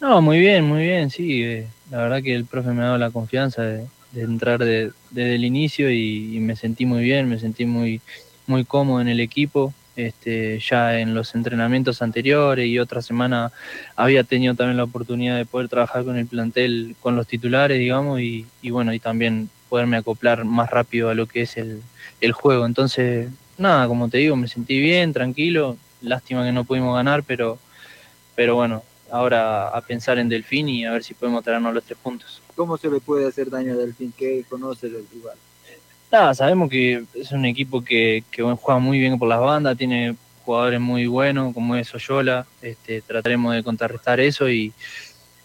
[0.00, 1.42] No, muy bien, muy bien, sí.
[1.42, 4.92] Eh, la verdad que el profe me ha dado la confianza de, de entrar de,
[5.10, 8.00] desde el inicio y, me sentí muy bien, me sentí muy,
[8.46, 9.74] muy cómodo en el equipo.
[9.94, 13.52] Este, ya en los entrenamientos anteriores y otra semana
[13.94, 18.20] había tenido también la oportunidad de poder trabajar con el plantel, con los titulares, digamos,
[18.20, 21.82] y, y bueno, y también poderme acoplar más rápido a lo que es el,
[22.20, 22.66] el juego.
[22.66, 25.76] Entonces, nada, como te digo, me sentí bien, tranquilo.
[26.00, 27.58] Lástima que no pudimos ganar, pero,
[28.34, 31.98] pero bueno, ahora a pensar en Delfín y a ver si podemos traernos los tres
[32.02, 32.41] puntos.
[32.54, 34.12] ¿Cómo se le puede hacer daño a Delfín?
[34.16, 35.36] ¿Qué conoce del rival?
[36.10, 40.14] Nada, sabemos que es un equipo que, que juega muy bien por las bandas, tiene
[40.44, 44.72] jugadores muy buenos como es Oyola, este, trataremos de contrarrestar eso y,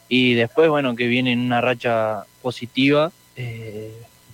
[0.10, 3.94] después, bueno, que viene en una racha positiva, eh,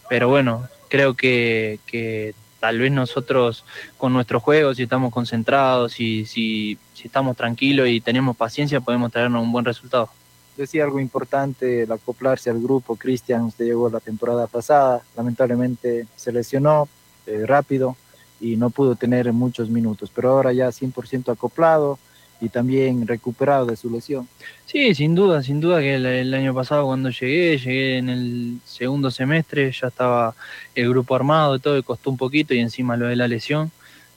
[0.09, 3.65] pero bueno, creo que, que tal vez nosotros
[3.97, 9.43] con nuestro juego, si estamos concentrados, si, si estamos tranquilos y tenemos paciencia, podemos traernos
[9.43, 10.09] un buen resultado.
[10.57, 12.95] Decía algo importante, el acoplarse al grupo.
[12.95, 16.87] Cristian, usted llegó la temporada pasada, lamentablemente se lesionó
[17.25, 17.95] eh, rápido
[18.39, 21.97] y no pudo tener muchos minutos, pero ahora ya 100% acoplado
[22.41, 24.27] y también recuperado de su lesión.
[24.65, 29.09] Sí, sin duda, sin duda que el, año pasado cuando llegué, llegué en el segundo
[29.11, 30.35] semestre, ya estaba
[30.75, 33.71] el grupo armado y todo, y costó un poquito y encima lo de la lesión,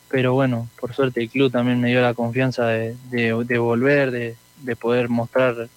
[0.09, 4.11] pero bueno, por suerte el club también me dio la confianza de, de, de volver,
[4.11, 5.69] de, de, poder mostrar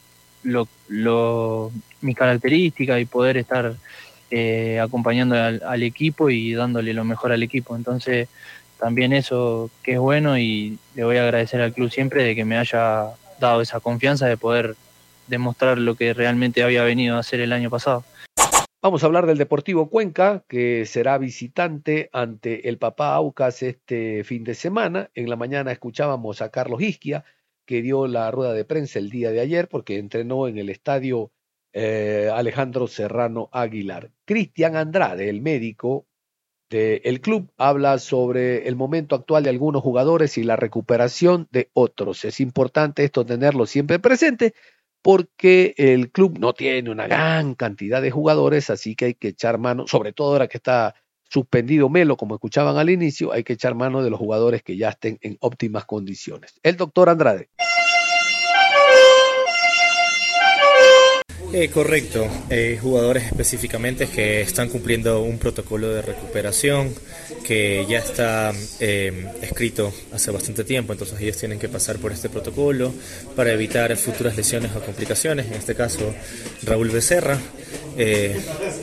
[0.43, 1.71] lo, lo,
[2.02, 3.75] mis características y poder estar
[4.32, 7.75] eh, acompañando al, al equipo y dándole lo mejor al equipo.
[7.75, 8.28] Entonces,
[8.80, 12.45] también eso que es bueno y le voy a agradecer al club siempre de que
[12.45, 14.75] me haya dado esa confianza de poder
[15.28, 18.04] demostrar lo que realmente había venido a hacer el año pasado.
[18.82, 24.45] Vamos a hablar del Deportivo Cuenca, que será visitante ante el Papá Aucas este fin
[24.45, 25.10] de semana.
[25.15, 27.25] En la mañana escuchábamos a Carlos Isquia,
[27.69, 31.32] que dio la rueda de prensa el día de ayer, porque entrenó en el estadio
[31.71, 34.10] eh, Alejandro Serrano Aguilar.
[34.25, 36.08] Cristian Andrade, el médico,
[36.71, 42.25] el club habla sobre el momento actual de algunos jugadores y la recuperación de otros.
[42.25, 44.55] Es importante esto tenerlo siempre presente
[45.03, 49.60] porque el club no tiene una gran cantidad de jugadores, así que hay que echar
[49.60, 50.95] mano, sobre todo ahora que está
[51.29, 54.89] suspendido Melo, como escuchaban al inicio, hay que echar mano de los jugadores que ya
[54.89, 56.59] estén en óptimas condiciones.
[56.63, 57.49] El doctor Andrade.
[61.51, 66.93] Eh, correcto, eh, jugadores específicamente que están cumpliendo un protocolo de recuperación
[67.43, 72.29] que ya está eh, escrito hace bastante tiempo, entonces ellos tienen que pasar por este
[72.29, 72.93] protocolo
[73.35, 76.13] para evitar futuras lesiones o complicaciones, en este caso
[76.62, 77.39] Raúl Becerra.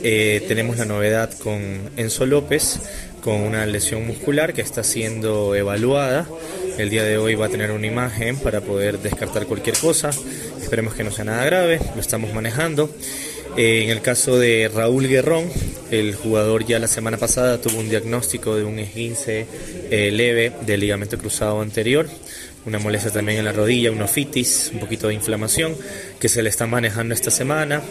[0.03, 2.81] tenemos la novedad con Enzo López,
[3.21, 6.27] con una lesión muscular que está siendo evaluada.
[6.77, 10.11] El día de hoy va a tener una imagen para poder descartar cualquier cosa.
[10.67, 12.93] Esperemos que no sea nada grave, lo estamos manejando.
[13.55, 15.49] Eh, en el caso de Raúl Guerrón,
[15.91, 19.45] el jugador ya la semana pasada tuvo un diagnóstico de un esguince
[19.89, 22.09] eh, leve del ligamento cruzado anterior,
[22.65, 25.73] una molestia también en la rodilla, una ofitis, un poquito de inflamación
[26.19, 27.81] que se le está manejando esta semana.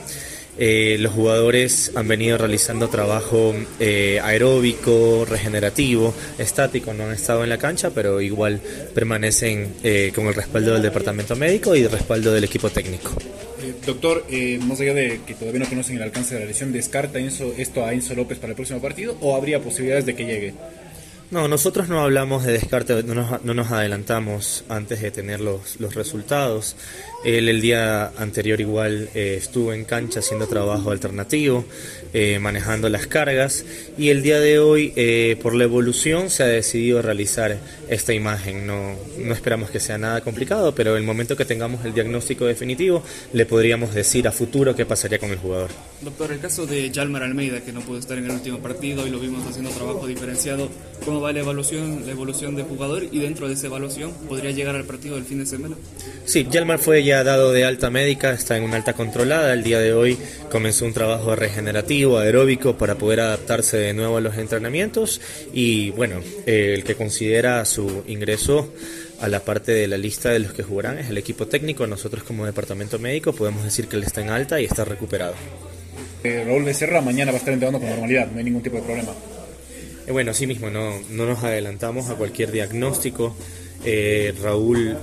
[0.58, 7.50] Eh, los jugadores han venido realizando trabajo eh, aeróbico, regenerativo, estático, no han estado en
[7.50, 8.60] la cancha, pero igual
[8.94, 13.10] permanecen eh, con el respaldo del departamento médico y el respaldo del equipo técnico.
[13.84, 14.24] doctor,
[14.60, 17.92] más allá de que todavía no conocen el alcance de la lesión, ¿descarta esto a
[17.92, 20.54] Enzo López para el próximo partido o habría posibilidades de que llegue?
[21.30, 25.80] No, nosotros no hablamos de descarte, no nos, no nos adelantamos antes de tener los,
[25.80, 26.76] los resultados.
[27.24, 31.64] Él el día anterior igual eh, estuvo en cancha haciendo trabajo alternativo,
[32.12, 33.64] eh, manejando las cargas
[33.98, 38.66] y el día de hoy eh, por la evolución se ha decidido realizar esta imagen.
[38.66, 43.02] No, no esperamos que sea nada complicado, pero el momento que tengamos el diagnóstico definitivo
[43.32, 45.70] le podríamos decir a futuro qué pasaría con el jugador.
[46.02, 49.10] Doctor, el caso de Yalmar Almeida, que no pudo estar en el último partido y
[49.10, 50.68] lo vimos haciendo trabajo diferenciado,
[51.04, 54.76] ¿cómo va la evaluación, la evolución del jugador y dentro de esa evaluación podría llegar
[54.76, 55.76] al partido del fin de semana?
[56.24, 59.52] Sí, Yalmar fue ya dado de alta médica, está en una alta controlada.
[59.52, 60.18] El día de hoy
[60.50, 65.20] comenzó un trabajo regenerativo, aeróbico, para poder adaptarse de nuevo a los entrenamientos.
[65.52, 68.72] Y bueno, eh, el que considera su ingreso
[69.20, 71.86] a la parte de la lista de los que jugarán es el equipo técnico.
[71.86, 75.34] Nosotros como departamento médico podemos decir que él está en alta y está recuperado.
[76.24, 78.82] Eh, Raúl Becerra mañana va a estar entrenando con normalidad, no hay ningún tipo de
[78.82, 79.12] problema.
[80.06, 83.36] Eh, bueno, así mismo, no, no nos adelantamos a cualquier diagnóstico.
[83.84, 84.96] Eh, Raúl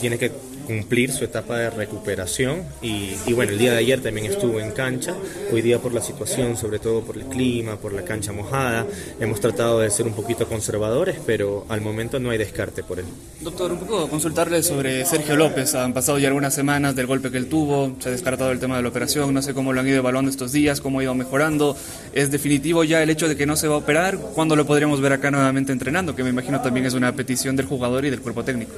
[0.00, 0.30] tiene que
[0.64, 4.72] cumplir su etapa de recuperación y, y, bueno, el día de ayer también estuvo en
[4.72, 5.14] cancha,
[5.52, 8.86] hoy día por la situación, sobre todo por el clima, por la cancha mojada,
[9.20, 13.06] hemos tratado de ser un poquito conservadores, pero al momento no hay descarte por él.
[13.40, 17.38] Doctor, un poco consultarle sobre Sergio López, han pasado ya algunas semanas del golpe que
[17.38, 19.88] él tuvo, se ha descartado el tema de la operación, no sé cómo lo han
[19.88, 21.76] ido evaluando estos días, cómo ha ido mejorando,
[22.12, 24.18] ¿es definitivo ya el hecho de que no se va a operar?
[24.18, 26.14] ¿Cuándo lo podríamos ver acá nuevamente entrenando?
[26.14, 28.72] Que me imagino también es una petición del jugador y del cuerpo técnico.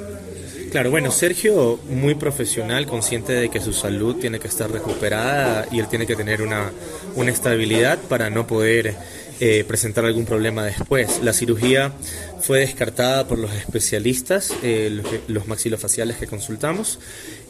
[0.77, 5.79] Claro, bueno, Sergio muy profesional, consciente de que su salud tiene que estar recuperada y
[5.79, 6.71] él tiene que tener una,
[7.15, 8.95] una estabilidad para no poder
[9.41, 11.21] eh, presentar algún problema después.
[11.23, 11.95] La cirugía
[12.43, 16.99] fue descartada por los especialistas, eh, los, maxilofaciales que consultamos.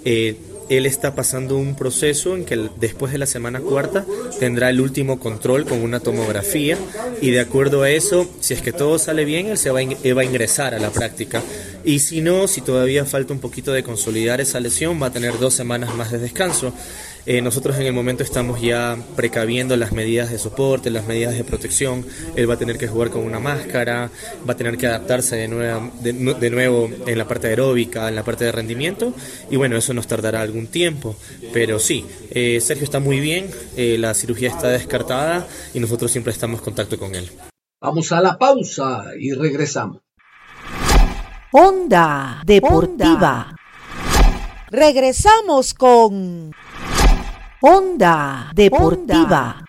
[0.05, 0.37] Eh,
[0.69, 4.05] él está pasando un proceso en que después de la semana cuarta
[4.39, 6.77] tendrá el último control con una tomografía
[7.21, 10.25] y de acuerdo a eso, si es que todo sale bien, él se va a
[10.25, 11.43] ingresar a la práctica.
[11.87, 15.39] Y si no, si todavía falta un poquito de consolidar esa lesión, va a tener
[15.39, 16.73] dos semanas más de descanso.
[17.27, 21.45] Eh, nosotros en el momento estamos ya precaviendo las medidas de soporte, las medidas de
[21.45, 22.05] protección.
[22.35, 24.11] Él va a tener que jugar con una máscara,
[24.49, 25.47] va a tener que adaptarse de,
[26.41, 29.15] de nuevo en la parte aeróbica, en la parte de rendimiento.
[29.49, 31.15] Y bueno, eso nos tardará algún tiempo.
[31.53, 36.33] Pero sí, eh, Sergio está muy bien, eh, la cirugía está descartada y nosotros siempre
[36.33, 37.31] estamos en contacto con él.
[37.81, 40.06] Vamos a la pausa y regresamos.
[41.59, 43.57] Onda Deportiva.
[44.69, 46.53] Regresamos con
[47.63, 49.66] Onda Deportiva.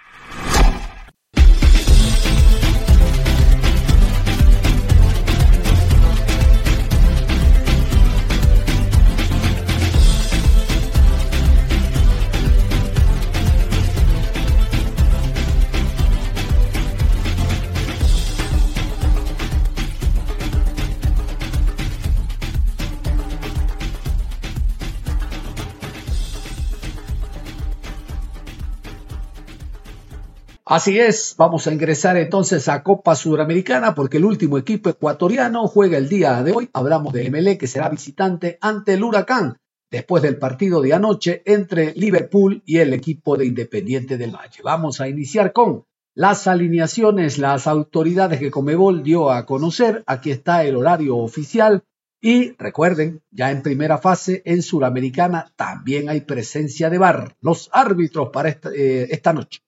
[30.69, 35.97] Así es, vamos a ingresar entonces a Copa Sudamericana porque el último equipo ecuatoriano juega
[35.97, 36.69] el día de hoy.
[36.73, 39.55] Hablamos de MLE que será visitante ante el Huracán
[39.89, 44.59] después del partido de anoche entre Liverpool y el equipo de Independiente del Valle.
[44.61, 50.03] Vamos a iniciar con las alineaciones, las autoridades que Comebol dio a conocer.
[50.05, 51.85] Aquí está el horario oficial.
[52.19, 57.37] Y recuerden, ya en primera fase en Suramericana también hay presencia de bar.
[57.39, 59.61] Los árbitros para esta, eh, esta noche.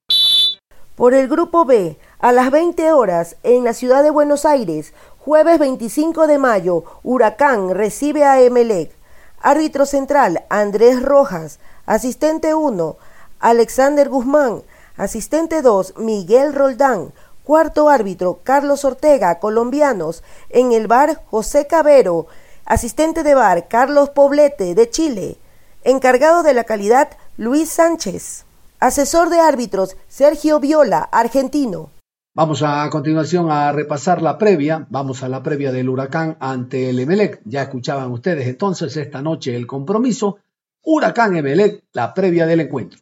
[0.99, 5.57] Por el Grupo B, a las 20 horas, en la ciudad de Buenos Aires, jueves
[5.57, 8.91] 25 de mayo, Huracán recibe a Emelec.
[9.39, 11.59] Árbitro central, Andrés Rojas.
[11.85, 12.97] Asistente 1,
[13.39, 14.63] Alexander Guzmán.
[14.97, 17.13] Asistente 2, Miguel Roldán.
[17.45, 20.21] Cuarto árbitro, Carlos Ortega, colombianos.
[20.49, 22.27] En el bar, José Cabero.
[22.65, 25.37] Asistente de bar, Carlos Poblete, de Chile.
[25.85, 28.43] Encargado de la calidad, Luis Sánchez.
[28.79, 31.91] Asesor de árbitros, Sergio Viola, argentino.
[32.33, 34.87] Vamos a, continuación a repasar la previa.
[34.89, 37.41] Vamos a la previa del huracán ante el Emelec.
[37.43, 40.37] Ya escuchaban ustedes entonces esta noche el compromiso.
[40.81, 43.01] Huracán Emelec, la previa del encuentro.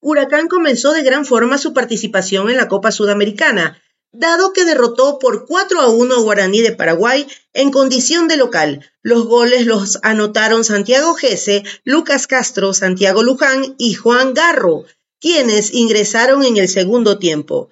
[0.00, 3.78] Huracán comenzó de gran forma su participación en la Copa Sudamericana,
[4.18, 8.90] dado que derrotó por 4 a 1 a Guaraní de Paraguay en condición de local.
[9.02, 14.84] Los goles los anotaron Santiago Gese, Lucas Castro, Santiago Luján y Juan Garro,
[15.20, 17.70] quienes ingresaron en el segundo tiempo.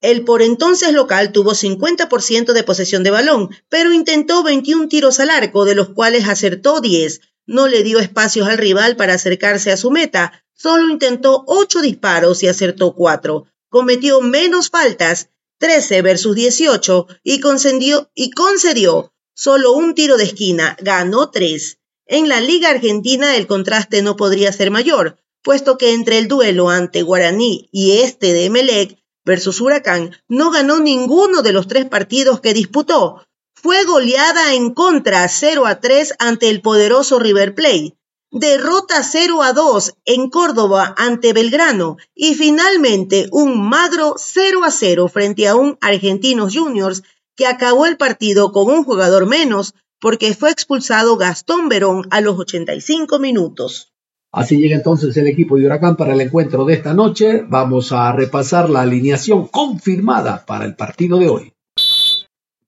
[0.00, 5.30] El por entonces local tuvo 50% de posesión de balón, pero intentó 21 tiros al
[5.30, 7.20] arco, de los cuales acertó 10.
[7.46, 12.42] No le dio espacios al rival para acercarse a su meta, solo intentó 8 disparos
[12.42, 13.46] y acertó 4.
[13.68, 20.76] Cometió menos faltas 13 versus 18 y concedió, y concedió solo un tiro de esquina,
[20.80, 21.78] ganó 3.
[22.06, 26.70] En la Liga Argentina el contraste no podría ser mayor, puesto que entre el duelo
[26.70, 32.40] ante Guaraní y este de Emelec versus Huracán no ganó ninguno de los tres partidos
[32.40, 33.26] que disputó.
[33.54, 37.96] Fue goleada en contra 0 a 3 ante el poderoso River Plate,
[38.30, 45.08] derrota 0 a 2 en Córdoba ante Belgrano y finalmente un magro 0 a 0
[45.08, 47.02] frente a un Argentinos Juniors
[47.36, 52.38] que acabó el partido con un jugador menos porque fue expulsado Gastón Verón a los
[52.38, 53.92] 85 minutos.
[54.32, 57.42] Así llega entonces el equipo de Huracán para el encuentro de esta noche.
[57.48, 61.55] Vamos a repasar la alineación confirmada para el partido de hoy.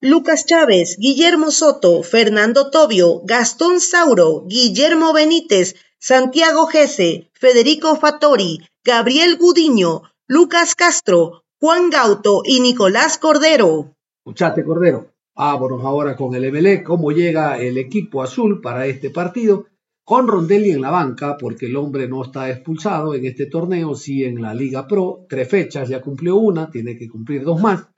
[0.01, 9.37] Lucas Chávez, Guillermo Soto, Fernando Tobio, Gastón Sauro, Guillermo Benítez, Santiago Gese, Federico Fattori, Gabriel
[9.37, 13.97] Gudiño, Lucas Castro, Juan Gauto y Nicolás Cordero.
[14.25, 15.15] Escuchate, Cordero.
[15.35, 16.85] Vámonos ahora con el MLE.
[16.85, 19.67] ¿Cómo llega el equipo azul para este partido?
[20.05, 24.23] Con Rondelli en la banca, porque el hombre no está expulsado en este torneo, sí
[24.23, 25.27] en la Liga Pro.
[25.29, 27.89] Tres fechas, ya cumplió una, tiene que cumplir dos más.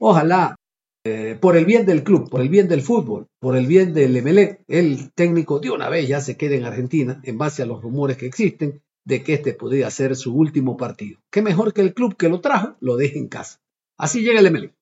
[0.00, 0.56] Ojalá
[1.06, 4.22] eh, por el bien del club, por el bien del fútbol, por el bien del
[4.22, 7.82] MLE, el técnico de una vez ya se quede en Argentina en base a los
[7.82, 11.20] rumores que existen de que este podría ser su último partido.
[11.30, 13.60] Qué mejor que el club que lo trajo lo deje en casa.
[13.98, 14.74] Así llega el MLE.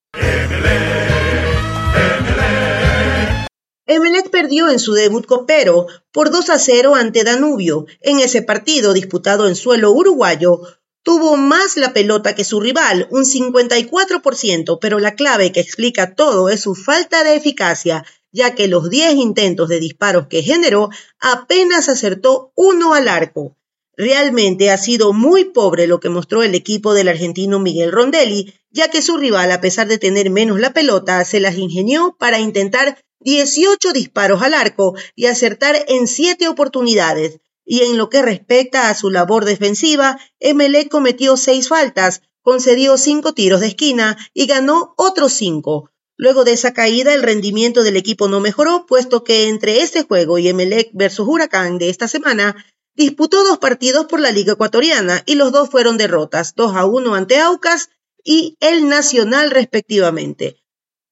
[3.87, 7.87] Emelec perdió en su debut copero por 2 a 0 ante Danubio.
[8.01, 10.61] En ese partido disputado en suelo uruguayo,
[11.03, 16.49] tuvo más la pelota que su rival, un 54%, pero la clave que explica todo
[16.49, 21.89] es su falta de eficacia, ya que los 10 intentos de disparos que generó apenas
[21.89, 23.57] acertó uno al arco.
[23.95, 28.89] Realmente ha sido muy pobre lo que mostró el equipo del argentino Miguel Rondelli, ya
[28.89, 32.99] que su rival, a pesar de tener menos la pelota, se las ingenió para intentar
[33.21, 37.41] 18 disparos al arco y acertar en 7 oportunidades.
[37.73, 43.33] Y en lo que respecta a su labor defensiva, MLE cometió 6 faltas, concedió 5
[43.33, 45.89] tiros de esquina y ganó otros 5.
[46.19, 50.37] Luego de esa caída, el rendimiento del equipo no mejoró, puesto que entre este juego
[50.37, 52.63] y Emelec versus Huracán de esta semana,
[52.95, 57.15] Disputó dos partidos por la Liga Ecuatoriana y los dos fueron derrotas, 2 a 1
[57.15, 57.89] ante Aucas
[58.23, 60.62] y el Nacional respectivamente.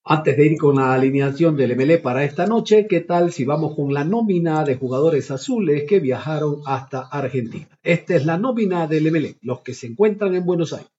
[0.05, 3.77] Antes de ir con la alineación del MLE para esta noche, ¿qué tal si vamos
[3.77, 7.69] con la nómina de jugadores azules que viajaron hasta Argentina?
[7.83, 10.91] Esta es la nómina del MLE, los que se encuentran en Buenos Aires.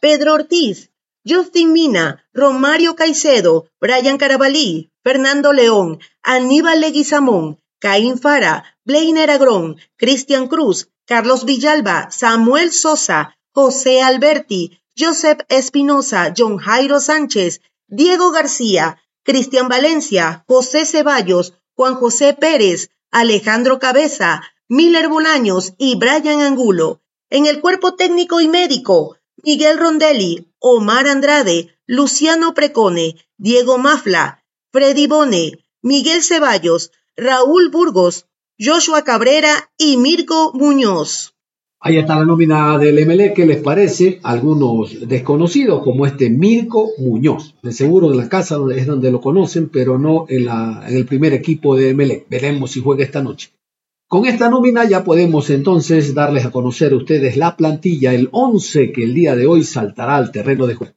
[0.00, 0.90] Pedro Ortiz,
[1.24, 10.48] Justin Mina, Romario Caicedo, Brian Carabalí, Fernando León, Aníbal Leguizamón, Caín Fara, Blainer Agrón, Cristian
[10.48, 19.68] Cruz, Carlos Villalba, Samuel Sosa, José Alberti, Joseph Espinosa, John Jairo Sánchez, Diego García, Cristian
[19.68, 27.00] Valencia, José Ceballos, Juan José Pérez, Alejandro Cabeza, Miller Bolaños y Brian Angulo.
[27.30, 35.06] En el cuerpo técnico y médico, Miguel Rondelli, Omar Andrade, Luciano Precone, Diego Mafla, Freddy
[35.06, 38.26] Bone, Miguel Ceballos, Raúl Burgos,
[38.58, 41.33] Joshua Cabrera y Mirko Muñoz.
[41.86, 44.18] Ahí está la nómina del MLE, ¿qué les parece?
[44.22, 47.56] Algunos desconocidos como este Mirko Muñoz.
[47.62, 50.48] De seguro en la casa es donde lo conocen, pero no en,
[50.88, 52.24] el primer equipo de MLE.
[52.30, 53.50] Veremos si juega esta noche.
[54.08, 58.90] Con esta nómina ya podemos entonces darles a conocer a ustedes la plantilla, el 11
[58.90, 60.94] que el día de hoy saltará al terreno de juego.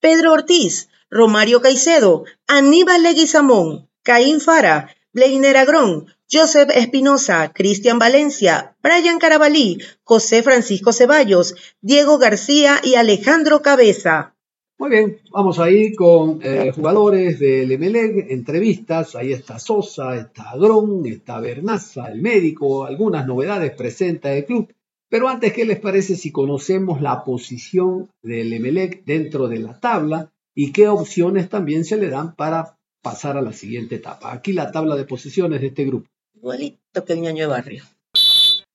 [0.00, 9.18] Pedro Ortiz, Romario Caicedo, Aníbal Leguizamón, Caín Fara, Bleiner Agrón, Joseph Espinosa, Cristian Valencia, Brian
[9.18, 14.34] Carabalí, José Francisco Ceballos, Diego García y Alejandro Cabeza.
[14.78, 20.50] Muy bien, vamos a ir con eh, jugadores del Emelec, entrevistas, ahí está Sosa, está
[20.50, 24.72] Agrón, está Bernaza, el médico, algunas novedades presenta el club
[25.12, 30.32] pero antes, ¿qué les parece si conocemos la posición del Emelec dentro de la tabla
[30.54, 34.32] y qué opciones también se le dan para pasar a la siguiente etapa?
[34.32, 36.08] Aquí la tabla de posiciones de este grupo.
[36.42, 37.84] Igualito que el ñaño de barrio.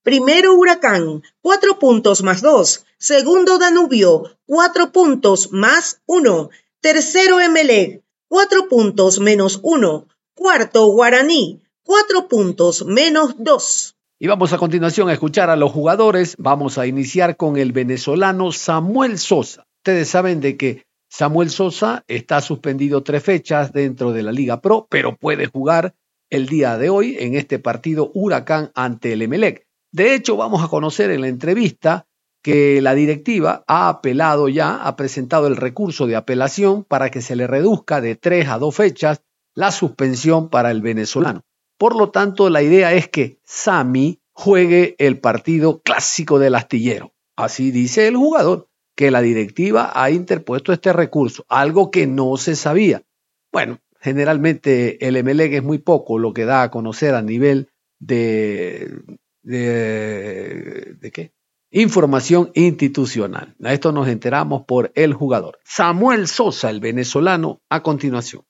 [0.01, 2.85] Primero Huracán, cuatro puntos más dos.
[2.97, 6.49] Segundo Danubio, cuatro puntos más uno.
[6.79, 10.07] Tercero Emelec, cuatro puntos menos uno.
[10.33, 13.97] Cuarto Guaraní, cuatro puntos menos dos.
[14.17, 16.35] Y vamos a continuación a escuchar a los jugadores.
[16.37, 19.67] Vamos a iniciar con el venezolano Samuel Sosa.
[19.79, 24.87] Ustedes saben de que Samuel Sosa está suspendido tres fechas dentro de la Liga Pro,
[24.89, 25.95] pero puede jugar
[26.29, 29.67] el día de hoy en este partido Huracán ante el Emelec.
[29.91, 32.07] De hecho, vamos a conocer en la entrevista
[32.43, 37.35] que la directiva ha apelado ya, ha presentado el recurso de apelación para que se
[37.35, 39.21] le reduzca de tres a dos fechas
[39.53, 41.41] la suspensión para el venezolano.
[41.77, 47.13] Por lo tanto, la idea es que Sami juegue el partido clásico del astillero.
[47.35, 52.55] Así dice el jugador, que la directiva ha interpuesto este recurso, algo que no se
[52.55, 53.03] sabía.
[53.51, 57.69] Bueno, generalmente el MLEG es muy poco lo que da a conocer a nivel
[57.99, 59.01] de,
[59.43, 61.33] de, ¿de qué?
[61.69, 63.55] Información institucional.
[63.63, 65.59] A esto nos enteramos por el jugador.
[65.65, 68.43] Samuel Sosa, el venezolano, a continuación.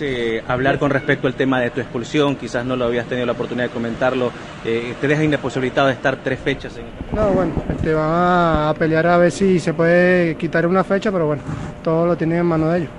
[0.00, 2.36] Eh, hablar con respecto al tema de tu expulsión?
[2.36, 4.30] Quizás no lo habías tenido la oportunidad de comentarlo.
[4.64, 6.76] Eh, ¿Te deja imposibilitado de estar tres fechas?
[6.76, 6.84] En...
[7.16, 11.26] No, bueno, este, van a pelear a ver si se puede quitar una fecha, pero
[11.26, 11.42] bueno,
[11.82, 12.90] todo lo tienen en manos de ellos.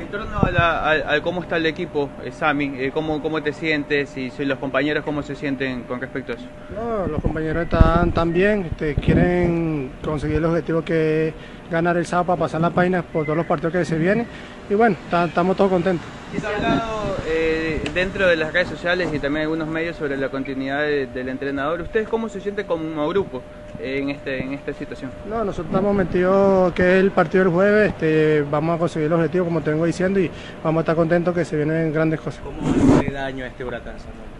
[0.00, 4.58] En torno a, cómo está el equipo, eh, Sami, ¿cómo, ¿cómo te sientes y los
[4.58, 6.46] compañeros cómo se sienten con respecto a eso?
[6.74, 11.34] No, los compañeros están, tan bien, este, quieren conseguir el objetivo que
[11.70, 14.26] ganar el sábado para pasar la página por todos los partidos que se vienen.
[14.68, 16.06] Y bueno, estamos todos contentos.
[16.38, 20.28] Se ha hablado eh, dentro de las redes sociales y también algunos medios sobre la
[20.28, 21.80] continuidad del entrenador.
[21.80, 23.42] ¿Ustedes cómo se sienten como grupo
[23.78, 25.10] en, este, en esta situación?
[25.28, 29.12] No, nosotros estamos metidos que es el partido del jueves, este, vamos a conseguir el
[29.12, 30.30] objetivo como te vengo diciendo y
[30.62, 32.40] vamos a estar contentos que se vienen grandes cosas.
[32.42, 33.94] ¿Cómo le daño a este huracán?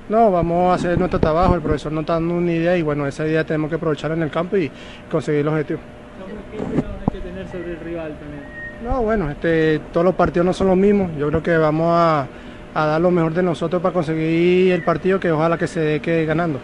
[0.09, 3.07] No, vamos a hacer nuestro trabajo, el profesor nos está dando una idea y bueno,
[3.07, 4.71] esa idea tenemos que aprovechar en el campo y
[5.11, 5.81] conseguir el objetivo
[7.57, 8.43] sobre el rival también?
[8.85, 11.11] No, bueno, este, todos los partidos no son los mismos.
[11.19, 12.27] Yo creo que vamos a,
[12.75, 16.27] a dar lo mejor de nosotros para conseguir el partido que ojalá que se quede
[16.27, 16.61] ganando.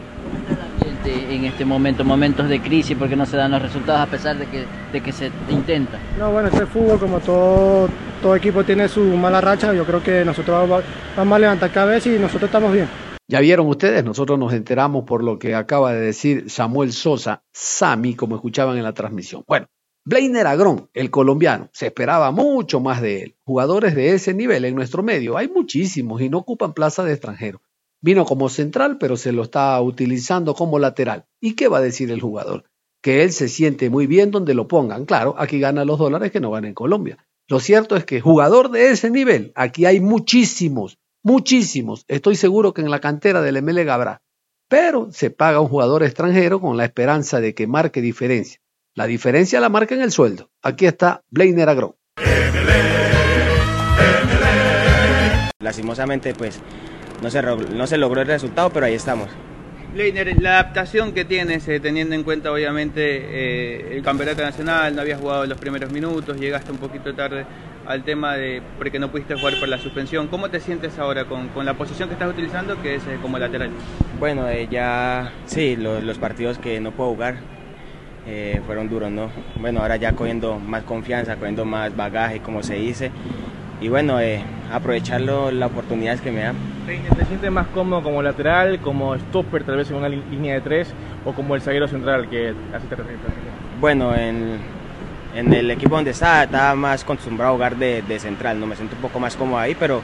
[1.04, 4.46] en este momento, momentos de crisis, porque no se dan los resultados a pesar de
[4.46, 5.98] que, de que se intenta.
[6.18, 7.88] No, bueno, este fútbol, como todo,
[8.20, 10.84] todo equipo tiene su mala racha, yo creo que nosotros vamos,
[11.16, 12.88] vamos a levantar cabeza y nosotros estamos bien.
[13.28, 18.14] Ya vieron ustedes, nosotros nos enteramos por lo que acaba de decir Samuel Sosa, Sami,
[18.14, 19.42] como escuchaban en la transmisión.
[19.48, 19.66] Bueno,
[20.04, 23.36] Blainer Agrón, el colombiano, se esperaba mucho más de él.
[23.44, 27.62] Jugadores de ese nivel en nuestro medio, hay muchísimos y no ocupan plaza de extranjero.
[28.00, 31.26] Vino como central, pero se lo está utilizando como lateral.
[31.40, 32.64] ¿Y qué va a decir el jugador?
[33.00, 35.04] Que él se siente muy bien donde lo pongan.
[35.04, 37.24] Claro, aquí gana los dólares que no van en Colombia.
[37.46, 42.04] Lo cierto es que jugador de ese nivel, aquí hay muchísimos, muchísimos.
[42.08, 44.20] Estoy seguro que en la cantera del MLE habrá.
[44.68, 48.61] Pero se paga un jugador extranjero con la esperanza de que marque diferencia.
[48.94, 50.50] La diferencia la marca en el sueldo.
[50.62, 51.96] Aquí está Blainer Agro.
[55.60, 56.60] Lastimosamente, pues
[57.22, 59.30] no se, no se logró el resultado, pero ahí estamos.
[59.94, 65.00] Leiner, la adaptación que tienes, eh, teniendo en cuenta obviamente eh, el campeonato nacional, no
[65.00, 67.46] habías jugado los primeros minutos, llegaste un poquito tarde
[67.86, 70.28] al tema de porque no pudiste jugar por la suspensión.
[70.28, 73.38] ¿Cómo te sientes ahora con, con la posición que estás utilizando, que es eh, como
[73.38, 73.70] lateral?
[74.18, 77.61] Bueno, ya sí, lo, los partidos que no puedo jugar
[78.66, 79.30] fueron duros, ¿no?
[79.60, 83.10] Bueno, ahora ya cogiendo más confianza, cogiendo más bagaje, como se dice,
[83.80, 84.18] y bueno,
[84.72, 86.56] aprovecharlo las oportunidades que me dan.
[86.86, 90.94] ¿Te sientes más cómodo como lateral, como stopper tal vez en una línea de tres
[91.24, 93.20] o como el zaguero central que así te refieres?
[93.80, 94.58] Bueno, en,
[95.34, 98.76] en, el equipo donde estaba estaba más acostumbrado a jugar de, de, central, no me
[98.76, 100.00] siento un poco más cómodo ahí, pero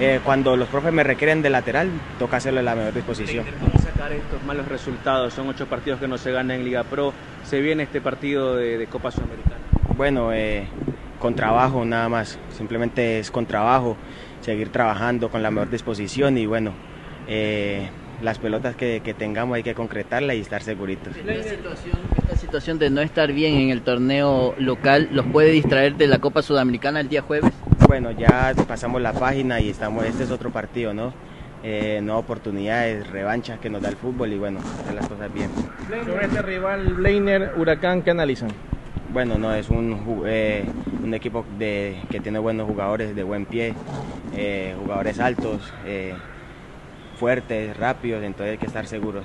[0.00, 3.44] eh, cuando los profes me requieren de lateral, toca hacerlo en la mejor disposición.
[3.60, 5.32] ¿Cómo sacar estos malos resultados?
[5.32, 7.12] Son ocho partidos que no se ganan en Liga Pro,
[7.44, 9.56] se viene este partido de, de Copa Sudamericana.
[9.96, 10.66] Bueno, eh,
[11.18, 13.96] con trabajo nada más, simplemente es con trabajo,
[14.40, 16.72] seguir trabajando con la mejor disposición y bueno,
[17.26, 17.88] eh,
[18.22, 21.14] las pelotas que, que, tengamos hay que concretarlas y estar seguritos.
[21.16, 25.96] Esta situación, esta situación de no estar bien en el torneo local, ¿los puede distraer
[25.96, 27.52] de la Copa Sudamericana el día jueves?
[27.86, 31.12] Bueno, ya pasamos la página y estamos, este es otro partido, ¿no?
[31.62, 35.50] Eh, nuevas oportunidades, revanchas que nos da el fútbol y bueno, hacer las cosas bien.
[36.04, 38.50] Sobre este rival Blainer Huracán, ¿qué analizan?
[39.16, 40.62] bueno, no es un, eh,
[41.02, 43.74] un equipo de, que tiene buenos jugadores de buen pie,
[44.34, 46.14] eh, jugadores altos, eh,
[47.18, 49.24] fuertes, rápidos, entonces hay que estar seguros.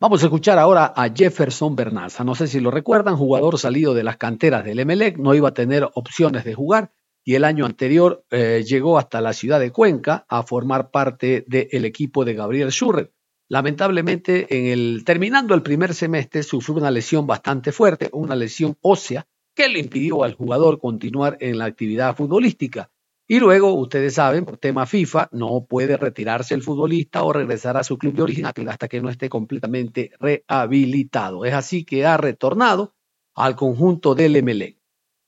[0.00, 2.24] Vamos a escuchar ahora a Jefferson Bernaza.
[2.24, 5.54] No sé si lo recuerdan, jugador salido de las canteras del Emelec, no iba a
[5.54, 6.92] tener opciones de jugar
[7.24, 11.84] y el año anterior eh, llegó hasta la ciudad de Cuenca a formar parte del
[11.84, 13.12] equipo de Gabriel Schurrer.
[13.48, 19.26] Lamentablemente, en el, terminando el primer semestre, sufrió una lesión bastante fuerte, una lesión ósea,
[19.54, 22.90] que le impidió al jugador continuar en la actividad futbolística.
[23.28, 27.84] Y luego, ustedes saben, por tema FIFA, no puede retirarse el futbolista o regresar a
[27.84, 31.44] su club de origen hasta que no esté completamente rehabilitado.
[31.44, 32.94] Es así que ha retornado
[33.34, 34.81] al conjunto del Emelec.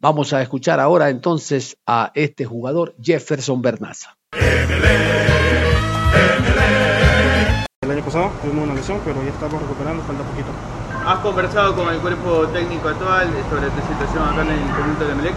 [0.05, 4.19] Vamos a escuchar ahora entonces a este jugador, Jefferson Bernaza.
[7.81, 10.51] El año pasado tuvimos una lesión, pero ya estamos recuperando, falta poquito.
[11.07, 15.15] ¿Has conversado con el cuerpo técnico actual sobre tu situación acá en el conjunto de
[15.15, 15.35] Melec?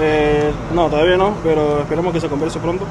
[0.00, 2.86] Eh, no, todavía no, pero esperamos que se converse pronto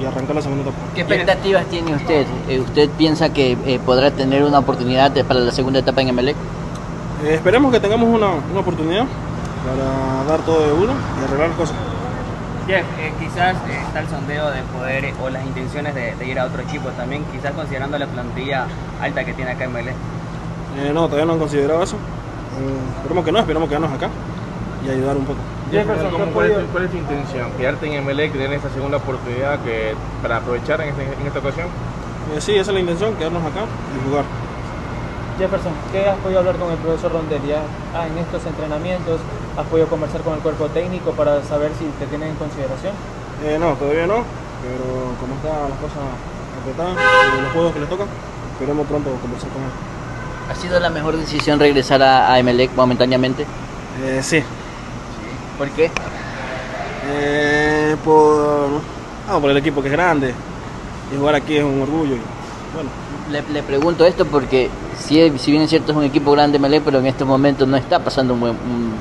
[0.00, 0.78] y arrancar la segunda etapa.
[0.94, 2.26] ¿Qué expectativas tiene usted?
[2.48, 6.36] Eh, ¿Usted piensa que eh, podrá tener una oportunidad para la segunda etapa en Emelec?
[7.24, 9.04] Eh, esperemos que tengamos una, una, oportunidad
[9.64, 11.76] para dar todo de uno y arreglar cosas.
[12.66, 16.38] Jeff, eh, quizás eh, está el sondeo de poder o las intenciones de, de, ir
[16.38, 18.66] a otro equipo también, quizás considerando la plantilla
[19.00, 19.76] alta que tiene acá en.
[19.78, 21.96] Eh, no, todavía no han considerado eso.
[22.98, 24.08] esperemos que no, esperemos quedarnos acá
[24.86, 25.38] y ayudar un poco.
[25.70, 27.50] Jefferson, ¿cuál, es, ¿cuál, es, tu intención?
[27.52, 31.68] ¿Quedarte en Emelec, tener esa segunda oportunidad que, para aprovechar en, este, en esta ocasión?
[32.38, 33.64] sí, esa es la intención, quedarnos acá
[33.96, 34.24] y jugar.
[35.40, 37.62] Jefferson, ¿qué has podido hablar con el profesor Rondelia
[37.94, 39.20] ah, en estos entrenamientos?
[39.56, 42.92] ¿Has podido conversar con el cuerpo técnico para saber si te tienen en consideración?
[43.42, 44.22] Eh, no, todavía no,
[44.60, 46.04] pero como están las cosas
[46.60, 46.92] apretadas,
[47.38, 48.06] en los juegos que le tocan,
[48.52, 49.70] esperemos pronto conversar con él.
[50.50, 53.46] ¿Ha sido la mejor decisión regresar a, a Emelec momentáneamente?
[54.04, 54.44] Eh, sí.
[55.56, 55.90] ¿Por qué?
[57.08, 58.68] Eh, por,
[59.26, 60.34] no, por el equipo que es grande
[61.10, 62.16] y jugar aquí es un orgullo.
[62.16, 62.20] Y,
[62.74, 62.90] bueno.
[63.30, 64.68] Le, le, pregunto esto porque
[64.98, 67.76] si, si bien es cierto es un equipo grande Melec, pero en estos momentos no
[67.76, 68.52] está pasando un buen...
[68.52, 68.94] Un...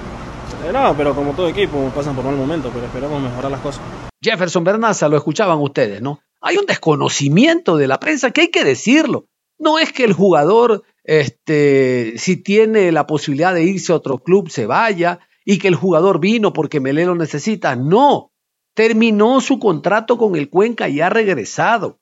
[0.66, 3.82] Eh, no, pero como todo equipo pasan por mal momento, pero esperamos mejorar las cosas.
[4.22, 6.20] Jefferson Bernaza, lo escuchaban ustedes, ¿no?
[6.42, 9.26] Hay un desconocimiento de la prensa que hay que decirlo.
[9.58, 14.50] No es que el jugador, este, si tiene la posibilidad de irse a otro club,
[14.50, 17.76] se vaya y que el jugador vino porque Melé lo necesita.
[17.76, 18.32] No.
[18.76, 22.00] terminó su contrato con el Cuenca y ha regresado.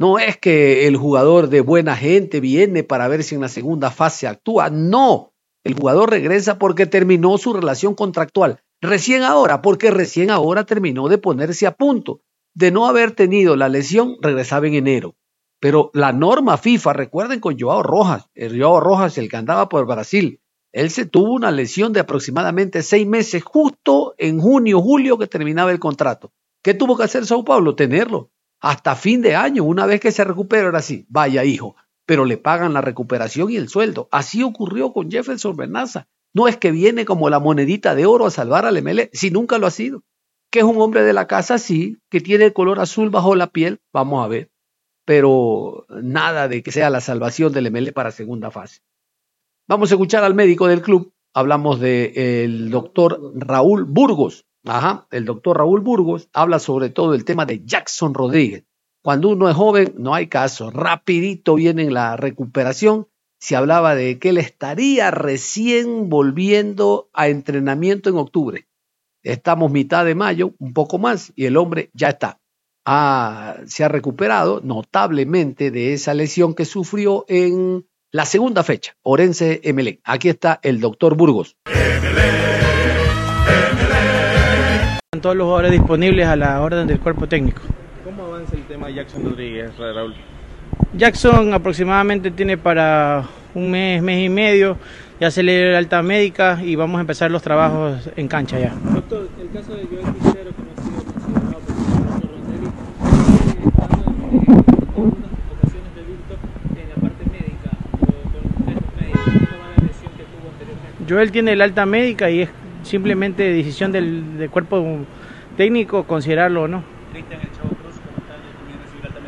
[0.00, 3.90] No es que el jugador de buena gente viene para ver si en la segunda
[3.90, 4.70] fase actúa.
[4.70, 8.62] No, el jugador regresa porque terminó su relación contractual.
[8.80, 12.22] Recién ahora, porque recién ahora terminó de ponerse a punto.
[12.54, 15.16] De no haber tenido la lesión, regresaba en enero.
[15.60, 19.84] Pero la norma FIFA, recuerden con Joao Rojas, el Joao Rojas, el que andaba por
[19.86, 20.40] Brasil,
[20.72, 25.72] él se tuvo una lesión de aproximadamente seis meses, justo en junio, julio que terminaba
[25.72, 26.32] el contrato.
[26.64, 27.74] ¿Qué tuvo que hacer Sao Paulo?
[27.74, 28.30] Tenerlo
[28.60, 32.36] hasta fin de año, una vez que se recupera, ahora sí, vaya hijo, pero le
[32.36, 34.08] pagan la recuperación y el sueldo.
[34.10, 36.08] Así ocurrió con Jefferson Bernaza.
[36.32, 39.58] No es que viene como la monedita de oro a salvar al ML, si nunca
[39.58, 40.02] lo ha sido.
[40.50, 43.48] Que es un hombre de la casa, sí, que tiene el color azul bajo la
[43.48, 44.50] piel, vamos a ver.
[45.04, 48.80] Pero nada de que sea la salvación del ML para segunda fase.
[49.68, 51.12] Vamos a escuchar al médico del club.
[51.32, 57.46] Hablamos del doctor Raúl Burgos, Ajá, el doctor Raúl Burgos habla sobre todo el tema
[57.46, 58.64] de Jackson Rodríguez.
[59.02, 60.70] Cuando uno es joven, no hay caso.
[60.70, 63.08] Rapidito viene la recuperación.
[63.38, 68.66] Se hablaba de que él estaría recién volviendo a entrenamiento en octubre.
[69.22, 72.40] Estamos mitad de mayo, un poco más, y el hombre ya está.
[72.84, 79.60] Ah, se ha recuperado notablemente de esa lesión que sufrió en la segunda fecha, Orense
[79.72, 80.00] MLE.
[80.04, 81.56] Aquí está el doctor Burgos
[85.18, 87.62] todos los jugadores disponibles a la orden del cuerpo técnico.
[88.04, 90.14] ¿Cómo avanza el tema de Jackson Rodríguez, Raúl?
[90.92, 94.76] Jackson aproximadamente tiene para un mes, mes y medio,
[95.18, 98.60] ya se le dio la alta médica y vamos a empezar los trabajos en cancha
[98.60, 98.72] ya.
[98.84, 102.66] Doctor, el caso de Joel Quintero, que no ha sido considerado por el profesor Rondelli,
[105.58, 106.38] ocasiones de bulto
[106.76, 108.06] en la parte médica, con
[108.94, 111.12] médicos, ¿cómo va la lesión que tuvo anteriormente?
[111.12, 112.50] Joel tiene la alta médica y es
[112.82, 115.06] simplemente decisión del, del cuerpo
[115.56, 116.82] técnico considerarlo o no.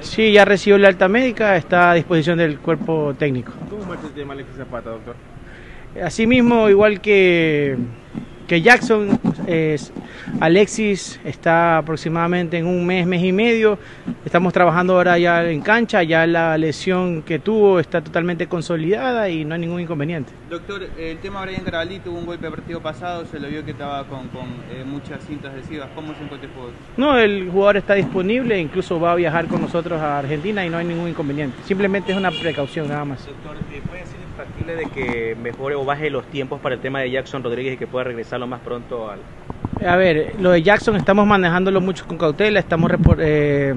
[0.00, 3.53] Sí, ya recibió la alta médica, está a disposición del cuerpo técnico.
[3.70, 5.14] ¿Cómo muestra el tema Alexis Zapata, doctor?
[6.03, 7.76] Asimismo, igual que,
[8.47, 9.93] que Jackson, es,
[10.40, 13.78] Alexis está aproximadamente en un mes, mes y medio.
[14.24, 19.45] Estamos trabajando ahora ya en cancha, ya la lesión que tuvo está totalmente consolidada y
[19.45, 20.32] no hay ningún inconveniente.
[20.51, 24.05] Doctor, el tema Brian Carabalí tuvo un golpe partido pasado, se lo vio que estaba
[24.07, 25.88] con, con eh, muchas cintas adhesivas.
[25.95, 26.74] ¿Cómo se encuentra el jugador?
[26.97, 30.78] No, el jugador está disponible, incluso va a viajar con nosotros a Argentina y no
[30.78, 31.57] hay ningún inconveniente.
[31.64, 33.26] Simplemente es una precaución nada más.
[33.26, 33.57] Doctor,
[33.88, 37.43] ¿puede ser factible de que mejore o baje los tiempos para el tema de Jackson
[37.43, 39.20] Rodríguez y que pueda regresar lo más pronto al...
[39.87, 43.74] A ver, lo de Jackson estamos manejándolo mucho con cautela, estamos eh,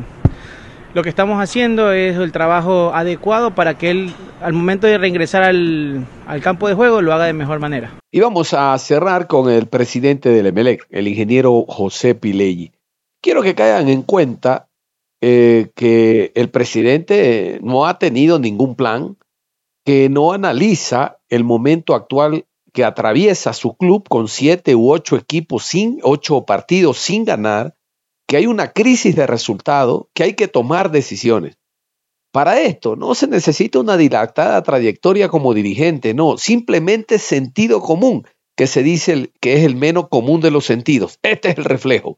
[0.94, 5.44] lo que estamos haciendo es el trabajo adecuado para que él al momento de reingresar
[5.44, 7.94] al, al, campo de juego lo haga de mejor manera.
[8.12, 12.72] Y vamos a cerrar con el presidente del Emelec, el ingeniero José Pileggi.
[13.22, 14.68] Quiero que caigan en cuenta
[15.22, 19.18] eh, que el presidente no ha tenido ningún plan,
[19.86, 25.66] que no analiza el momento actual que atraviesa su club con siete u ocho equipos
[25.66, 27.76] sin ocho partidos sin ganar,
[28.28, 31.58] que hay una crisis de resultado, que hay que tomar decisiones.
[32.34, 38.28] Para esto no se necesita una dilatada trayectoria como dirigente, no, simplemente sentido común,
[38.58, 41.20] que se dice que es el menos común de los sentidos.
[41.22, 42.18] Este es el reflejo.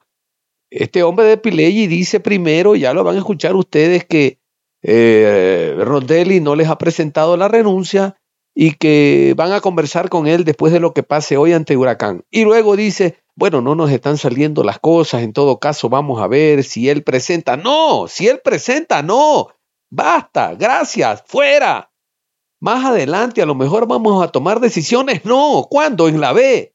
[0.72, 4.39] Este hombre de Pileggi dice primero, ya lo van a escuchar ustedes, que
[4.82, 8.15] eh, Rondelli no les ha presentado la renuncia
[8.55, 12.23] y que van a conversar con él después de lo que pase hoy ante Huracán.
[12.32, 16.28] Y luego dice, bueno, no nos están saliendo las cosas, en todo caso vamos a
[16.28, 17.55] ver si él presenta.
[17.55, 19.49] No, si él presenta, no.
[19.91, 21.91] Basta, gracias, fuera.
[22.59, 25.23] Más adelante a lo mejor vamos a tomar decisiones.
[25.23, 26.07] No, ¿cuándo?
[26.07, 26.73] En la B.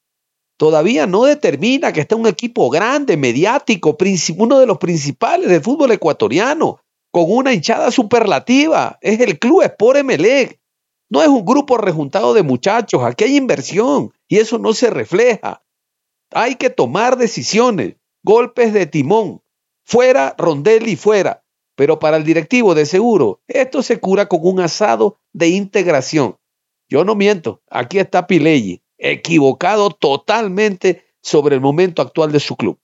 [0.56, 3.96] Todavía no determina que está un equipo grande, mediático,
[4.36, 6.78] uno de los principales del fútbol ecuatoriano,
[7.12, 8.98] con una hinchada superlativa.
[9.00, 10.58] Es el Club Sport Emelec.
[11.08, 13.04] No es un grupo rejuntado de muchachos.
[13.04, 15.62] Aquí hay inversión y eso no se refleja.
[16.32, 19.42] Hay que tomar decisiones, golpes de timón.
[19.84, 21.44] Fuera, Rondelli, fuera.
[21.76, 26.38] Pero para el directivo de seguro, esto se cura con un asado de integración.
[26.88, 32.78] Yo no miento, aquí está Pileggi, equivocado totalmente sobre el momento actual de su club.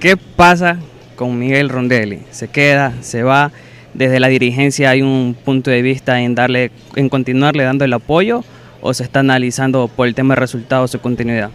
[0.00, 0.78] ¿Qué pasa
[1.16, 2.20] con Miguel Rondelli?
[2.30, 2.94] ¿Se queda?
[3.00, 3.50] ¿Se va?
[3.94, 8.44] Desde la dirigencia hay un punto de vista en darle, en continuarle dando el apoyo
[8.80, 11.50] o se está analizando por el tema de resultados su continuidad.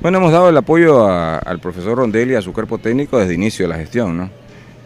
[0.00, 3.64] Bueno, hemos dado el apoyo al profesor Rondelli a su cuerpo técnico desde el inicio
[3.64, 4.30] de la gestión, ¿no?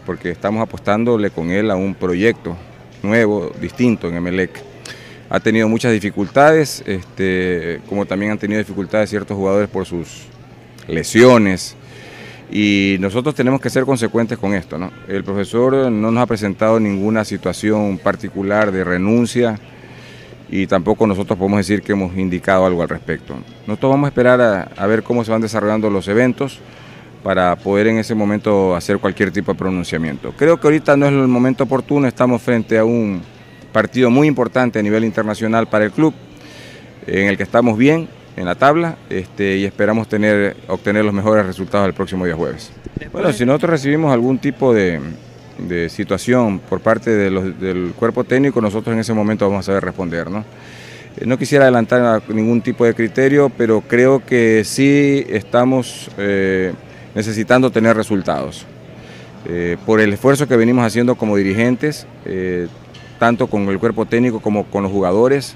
[0.03, 2.57] Porque estamos apostándole con él a un proyecto
[3.03, 4.59] nuevo, distinto en Emelec.
[5.29, 10.23] ha tenido muchas dificultades, este, como también han tenido dificultades ciertos jugadores por sus
[10.87, 11.75] lesiones.
[12.49, 14.77] Y nosotros tenemos que ser consecuentes con esto.
[15.07, 19.59] El profesor no nos ha presentado ninguna situación particular de renuncia
[20.49, 23.35] y tampoco nosotros podemos decir que hemos indicado algo al respecto.
[23.65, 26.59] Nosotros vamos a esperar a, a ver cómo se van desarrollando los eventos
[27.21, 30.33] para poder en ese momento hacer cualquier tipo de pronunciamiento.
[30.37, 33.21] Creo que ahorita no es el momento oportuno, estamos frente a un
[33.73, 36.13] partido muy importante a nivel internacional para el club,
[37.05, 41.45] en el que estamos bien en la tabla este, y esperamos tener, obtener los mejores
[41.45, 42.71] resultados el próximo día jueves.
[43.11, 44.99] Bueno, si nosotros recibimos algún tipo de,
[45.57, 49.71] de situación por parte de los- del cuerpo técnico, nosotros en ese momento vamos a
[49.71, 50.29] saber responder.
[50.29, 50.45] ¿no?
[51.17, 56.73] Eh, No quisiera adelantar a ningún tipo de criterio, pero creo que sí estamos eh,
[57.15, 58.65] necesitando tener resultados.
[59.49, 62.67] Eh, por el esfuerzo que venimos haciendo como dirigentes, eh,
[63.17, 65.55] tanto con el cuerpo técnico como con los jugadores,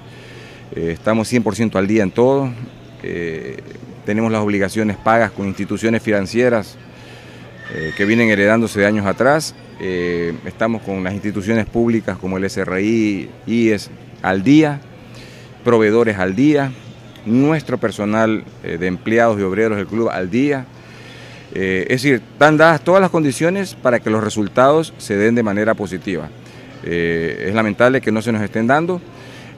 [0.73, 2.49] eh, estamos 100% al día en todo.
[3.03, 3.57] Eh,
[4.05, 6.77] tenemos las obligaciones pagas con instituciones financieras
[7.73, 9.55] eh, que vienen heredándose de años atrás.
[10.45, 13.89] Estamos con las instituciones públicas como el SRI, IES
[14.21, 14.79] al día,
[15.63, 16.71] proveedores al día,
[17.25, 20.67] nuestro personal de empleados y obreros del club al día.
[21.51, 25.73] Es decir, están dadas todas las condiciones para que los resultados se den de manera
[25.73, 26.29] positiva.
[26.83, 29.01] Es lamentable que no se nos estén dando,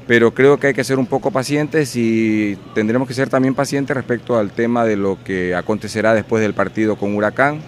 [0.07, 3.95] pero creo que hay que ser un poco pacientes y tendremos que ser también pacientes
[3.95, 7.61] respecto al tema de lo que acontecerá después del partido con Huracán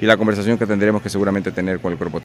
[0.00, 2.20] y la conversación que tendremos que seguramente tener con el cuerpo.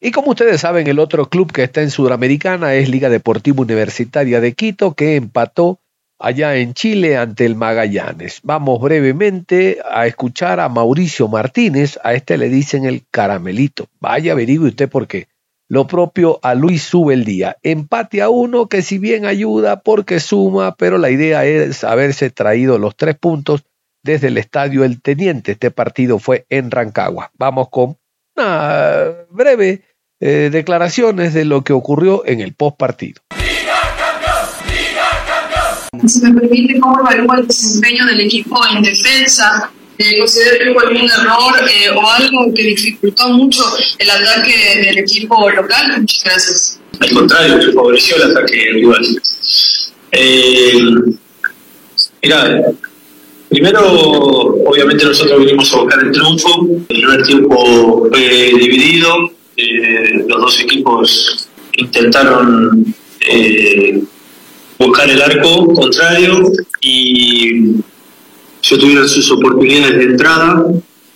[0.00, 4.40] Y como ustedes saben, el otro club que está en Sudamericana es Liga Deportiva Universitaria
[4.40, 5.78] de Quito, que empató
[6.18, 8.40] allá en Chile ante el Magallanes.
[8.42, 13.88] Vamos brevemente a escuchar a Mauricio Martínez, a este le dicen el caramelito.
[14.00, 15.28] Vaya, averigüe usted por qué.
[15.72, 17.56] Lo propio a Luis Sube el día.
[17.62, 22.76] Empate a uno que si bien ayuda porque suma, pero la idea es haberse traído
[22.76, 23.64] los tres puntos
[24.04, 25.52] desde el estadio El Teniente.
[25.52, 27.30] Este partido fue en Rancagua.
[27.38, 27.96] Vamos con
[28.36, 29.80] una breve
[30.20, 33.22] eh, declaraciones de lo que ocurrió en el post partido.
[36.06, 39.72] Si me permite, ¿cómo el desempeño del equipo en defensa?
[39.98, 43.62] Eh, ¿Considera que hubo algún error eh, o algo que dificultó mucho
[43.98, 46.00] el ataque del equipo local?
[46.00, 46.80] Muchas gracias.
[47.00, 49.22] Al contrario, que favoreció el ataque rival.
[50.12, 50.80] Eh,
[52.22, 52.62] mira,
[53.48, 53.80] primero,
[54.66, 56.66] obviamente nosotros vinimos a buscar el triunfo.
[56.88, 58.20] El primer tiempo fue
[58.58, 59.32] dividido.
[59.56, 64.02] Eh, los dos equipos intentaron eh,
[64.78, 66.42] buscar el arco contrario
[66.80, 67.76] y
[68.62, 70.64] yo tuvieron sus oportunidades de entrada.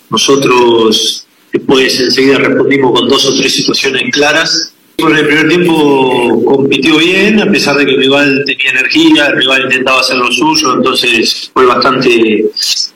[0.09, 4.73] Nosotros después enseguida respondimos con dos o tres situaciones claras.
[4.97, 9.37] En el primer tiempo compitió bien, a pesar de que el rival tenía energía, el
[9.37, 12.45] rival intentaba hacer lo suyo, entonces fue bastante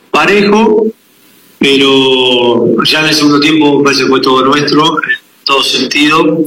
[0.10, 0.88] parejo,
[1.60, 6.40] pero ya en el segundo tiempo parece que fue todo nuestro, en todo sentido.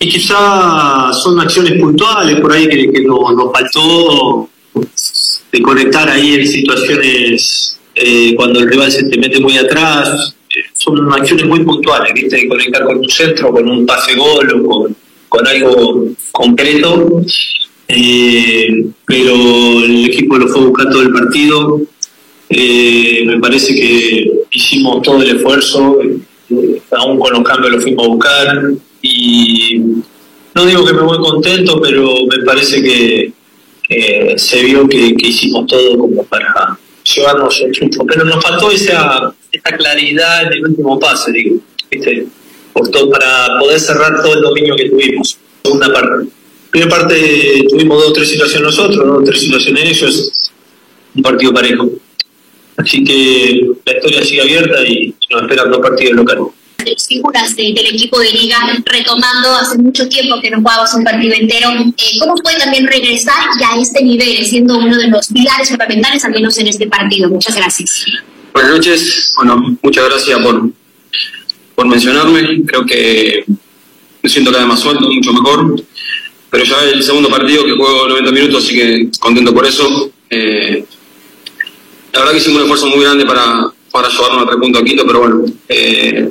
[0.00, 4.48] Y quizá son acciones puntuales por ahí que, que nos faltó
[5.54, 10.34] de conectar ahí en situaciones eh, cuando el rival se te mete muy atrás.
[10.50, 12.38] Eh, Son acciones muy puntuales, ¿viste?
[12.38, 14.96] De conectar con tu centro, con un pase gol o con,
[15.28, 17.22] con algo concreto.
[17.86, 19.34] Eh, pero
[19.84, 21.80] el equipo lo fue a buscar todo el partido.
[22.50, 25.98] Me parece que hicimos todo el esfuerzo,
[26.90, 28.62] aún con los cambios lo fuimos a buscar.
[29.02, 29.80] Y
[30.54, 33.32] no digo que me voy contento, pero me parece que
[33.88, 36.78] eh, se vio que, hicimos todo como para
[37.14, 38.06] llevarnos el triunfo.
[38.06, 39.34] Pero nos faltó esa,
[39.76, 41.60] claridad en el último pase, digo,
[41.90, 42.26] ¿viste?
[42.72, 45.38] Por todo, para poder cerrar todo el dominio que tuvimos.
[45.62, 46.28] Segunda parte.
[46.70, 50.32] Primera parte tuvimos dos o tres situaciones nosotros, dos o tres situaciones ellos,
[51.14, 51.90] un partido parejo.
[52.76, 56.44] Así que la historia sigue abierta y nos esperan dos partidos locales
[57.06, 61.34] figuras de- del equipo de liga retomando hace mucho tiempo que no jugabas un partido
[61.34, 61.70] entero.
[61.96, 66.24] Eh, ¿Cómo puede también regresar ya a este nivel, siendo uno de los pilares fundamentales,
[66.24, 67.28] al menos en este partido?
[67.28, 68.04] Muchas gracias.
[68.52, 69.32] Buenas noches.
[69.36, 70.70] Bueno, muchas gracias por,
[71.74, 72.62] por mencionarme.
[72.66, 73.44] Creo que
[74.22, 75.82] me siento cada vez más suelto, mucho mejor.
[76.50, 80.10] Pero ya el segundo partido que juego 90 minutos, así que contento por eso.
[80.30, 80.84] Eh,
[82.12, 84.84] la verdad que hicimos un esfuerzo muy grande para, para llevarnos a tres puntos a
[84.84, 86.30] Quito, pero bueno, eh,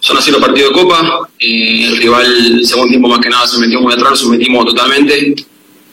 [0.00, 1.28] son así los partidos de Copa.
[1.38, 4.66] Eh, el rival, el segundo tiempo más que nada, se metió muy atrás, nos sometimos
[4.66, 5.34] totalmente.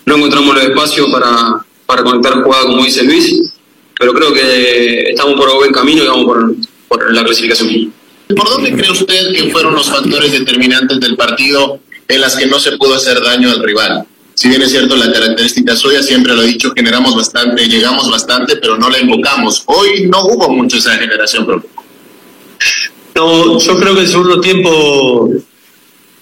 [0.06, 3.52] No encontramos los espacios para, para conectar jugada, como dice Luis,
[4.00, 6.56] pero creo que estamos por buen camino y vamos por,
[6.88, 7.94] por la clasificación.
[8.36, 12.60] ¿Por dónde cree usted que fueron los factores determinantes del partido en las que no
[12.60, 14.06] se pudo hacer daño al rival?
[14.38, 18.58] si bien es cierto la característica suya, siempre lo he dicho, generamos bastante, llegamos bastante,
[18.58, 19.64] pero no la invocamos.
[19.66, 21.68] Hoy no hubo mucho esa generación, profe.
[23.18, 25.28] No, yo creo que el segundo tiempo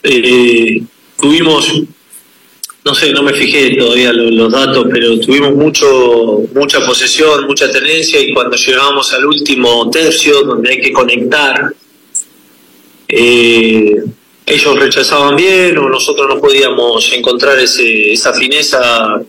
[0.02, 0.82] eh,
[1.20, 1.82] tuvimos,
[2.86, 8.18] no sé, no me fijé todavía los, datos, pero tuvimos mucho, mucha posesión, mucha tenencia
[8.22, 11.74] y cuando llegábamos al último tercio, donde hay que conectar,
[13.10, 14.02] eh,
[14.46, 19.22] ellos rechazaban bien o nosotros no podíamos encontrar ese, esa fineza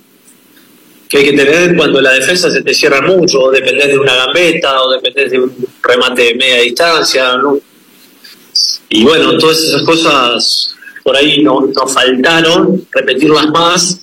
[1.09, 4.15] que hay que tener cuando la defensa se te cierra mucho, o dependés de una
[4.15, 7.59] gambeta, o dependés de un remate de media distancia, ¿no?
[8.89, 14.01] Y bueno, todas esas cosas por ahí nos, nos faltaron, repetirlas más,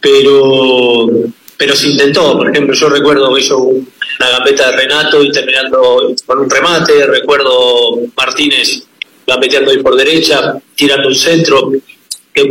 [0.00, 1.08] pero,
[1.56, 2.36] pero se intentó.
[2.36, 8.00] Por ejemplo, yo recuerdo que una gambeta de Renato y terminando con un remate, recuerdo
[8.16, 8.84] Martínez
[9.26, 11.72] gambeteando ahí por derecha, tirando un centro,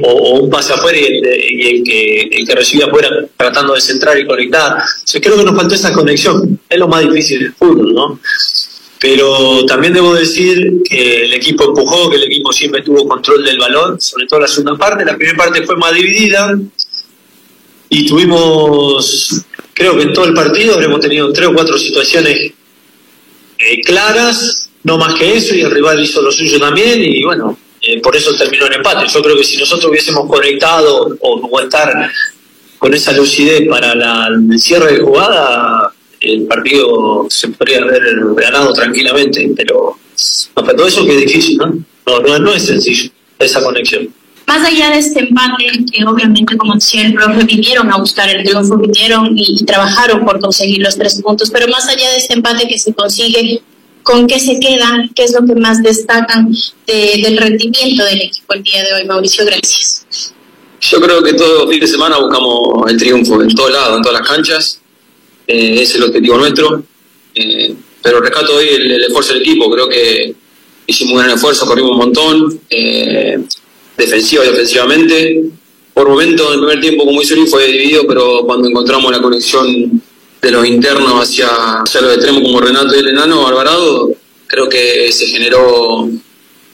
[0.04, 4.26] o, un pase afuera y, el, que, el que recibe afuera tratando de centrar y
[4.26, 4.78] conectar.
[5.22, 6.60] Creo que nos faltó esa conexión.
[6.70, 8.20] Es lo más difícil del fútbol, ¿no?
[9.00, 13.60] Pero también debo decir que el equipo empujó, que el equipo siempre tuvo control del
[13.60, 15.04] balón, sobre todo la segunda parte.
[15.04, 16.58] La primera parte fue más dividida
[17.90, 22.54] y tuvimos, creo que en todo el partido habremos tenido tres o cuatro situaciones
[23.60, 27.04] eh, claras, no más que eso, y el rival hizo lo suyo también.
[27.04, 29.06] Y bueno, eh, por eso terminó en empate.
[29.14, 32.10] Yo creo que si nosotros hubiésemos conectado o, estar
[32.80, 38.04] con esa lucidez para la, el cierre de jugada, el partido se podría haber
[38.38, 39.98] ganado tranquilamente, pero
[40.56, 41.84] todo eso que es difícil, ¿no?
[42.08, 44.08] No, no, no es sencillo esa conexión.
[44.48, 48.44] Más allá de este empate, que obviamente, como decía el profe, vinieron a buscar el
[48.46, 52.34] triunfo, vinieron y, y, trabajaron por conseguir los tres puntos, pero más allá de este
[52.34, 53.62] empate que se consigue,
[54.04, 55.10] ¿Con qué se quedan?
[55.16, 56.54] ¿Qué es lo que más destacan
[56.86, 59.06] de, del rendimiento del equipo el día de hoy?
[59.06, 60.06] Mauricio, gracias.
[60.82, 64.20] Yo creo que todo fin de semana buscamos el triunfo en todos lados, en todas
[64.20, 64.82] las canchas.
[65.48, 66.84] Eh, ese es el objetivo nuestro.
[67.34, 69.72] Eh, pero rescato hoy el, esfuerzo del equipo.
[69.72, 70.36] Creo que
[70.86, 73.40] hicimos un gran esfuerzo, corrimos un montón, eh,
[73.98, 75.44] defensiva y ofensivamente.
[75.94, 80.02] Por momentos, en el primer tiempo, como hizo fue dividido, pero cuando encontramos la conexión
[80.44, 81.48] de los internos hacia,
[81.82, 84.12] hacia los extremos como Renato y el enano Alvarado,
[84.46, 86.10] creo que se generó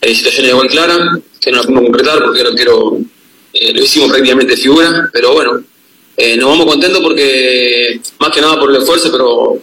[0.01, 2.97] eh, situaciones igual claras, que no las pudimos concretar porque no quiero,
[3.53, 5.61] eh, lo hicimos prácticamente figura, pero bueno,
[6.17, 9.61] eh, nos vamos contentos porque más que nada por el esfuerzo, pero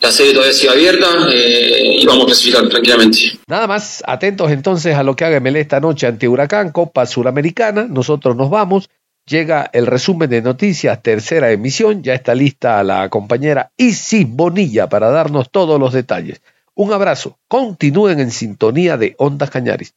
[0.00, 3.18] la serie todavía sigue abierta eh, y vamos a clasificar tranquilamente.
[3.48, 7.86] Nada más, atentos entonces a lo que haga Melé esta noche ante Huracán, Copa Suramericana.
[7.90, 8.88] Nosotros nos vamos.
[9.30, 12.02] Llega el resumen de noticias, tercera emisión.
[12.02, 16.42] Ya está lista la compañera Isis Bonilla para darnos todos los detalles.
[16.74, 17.38] Un abrazo.
[17.46, 19.94] Continúen en sintonía de Ondas Cañaris.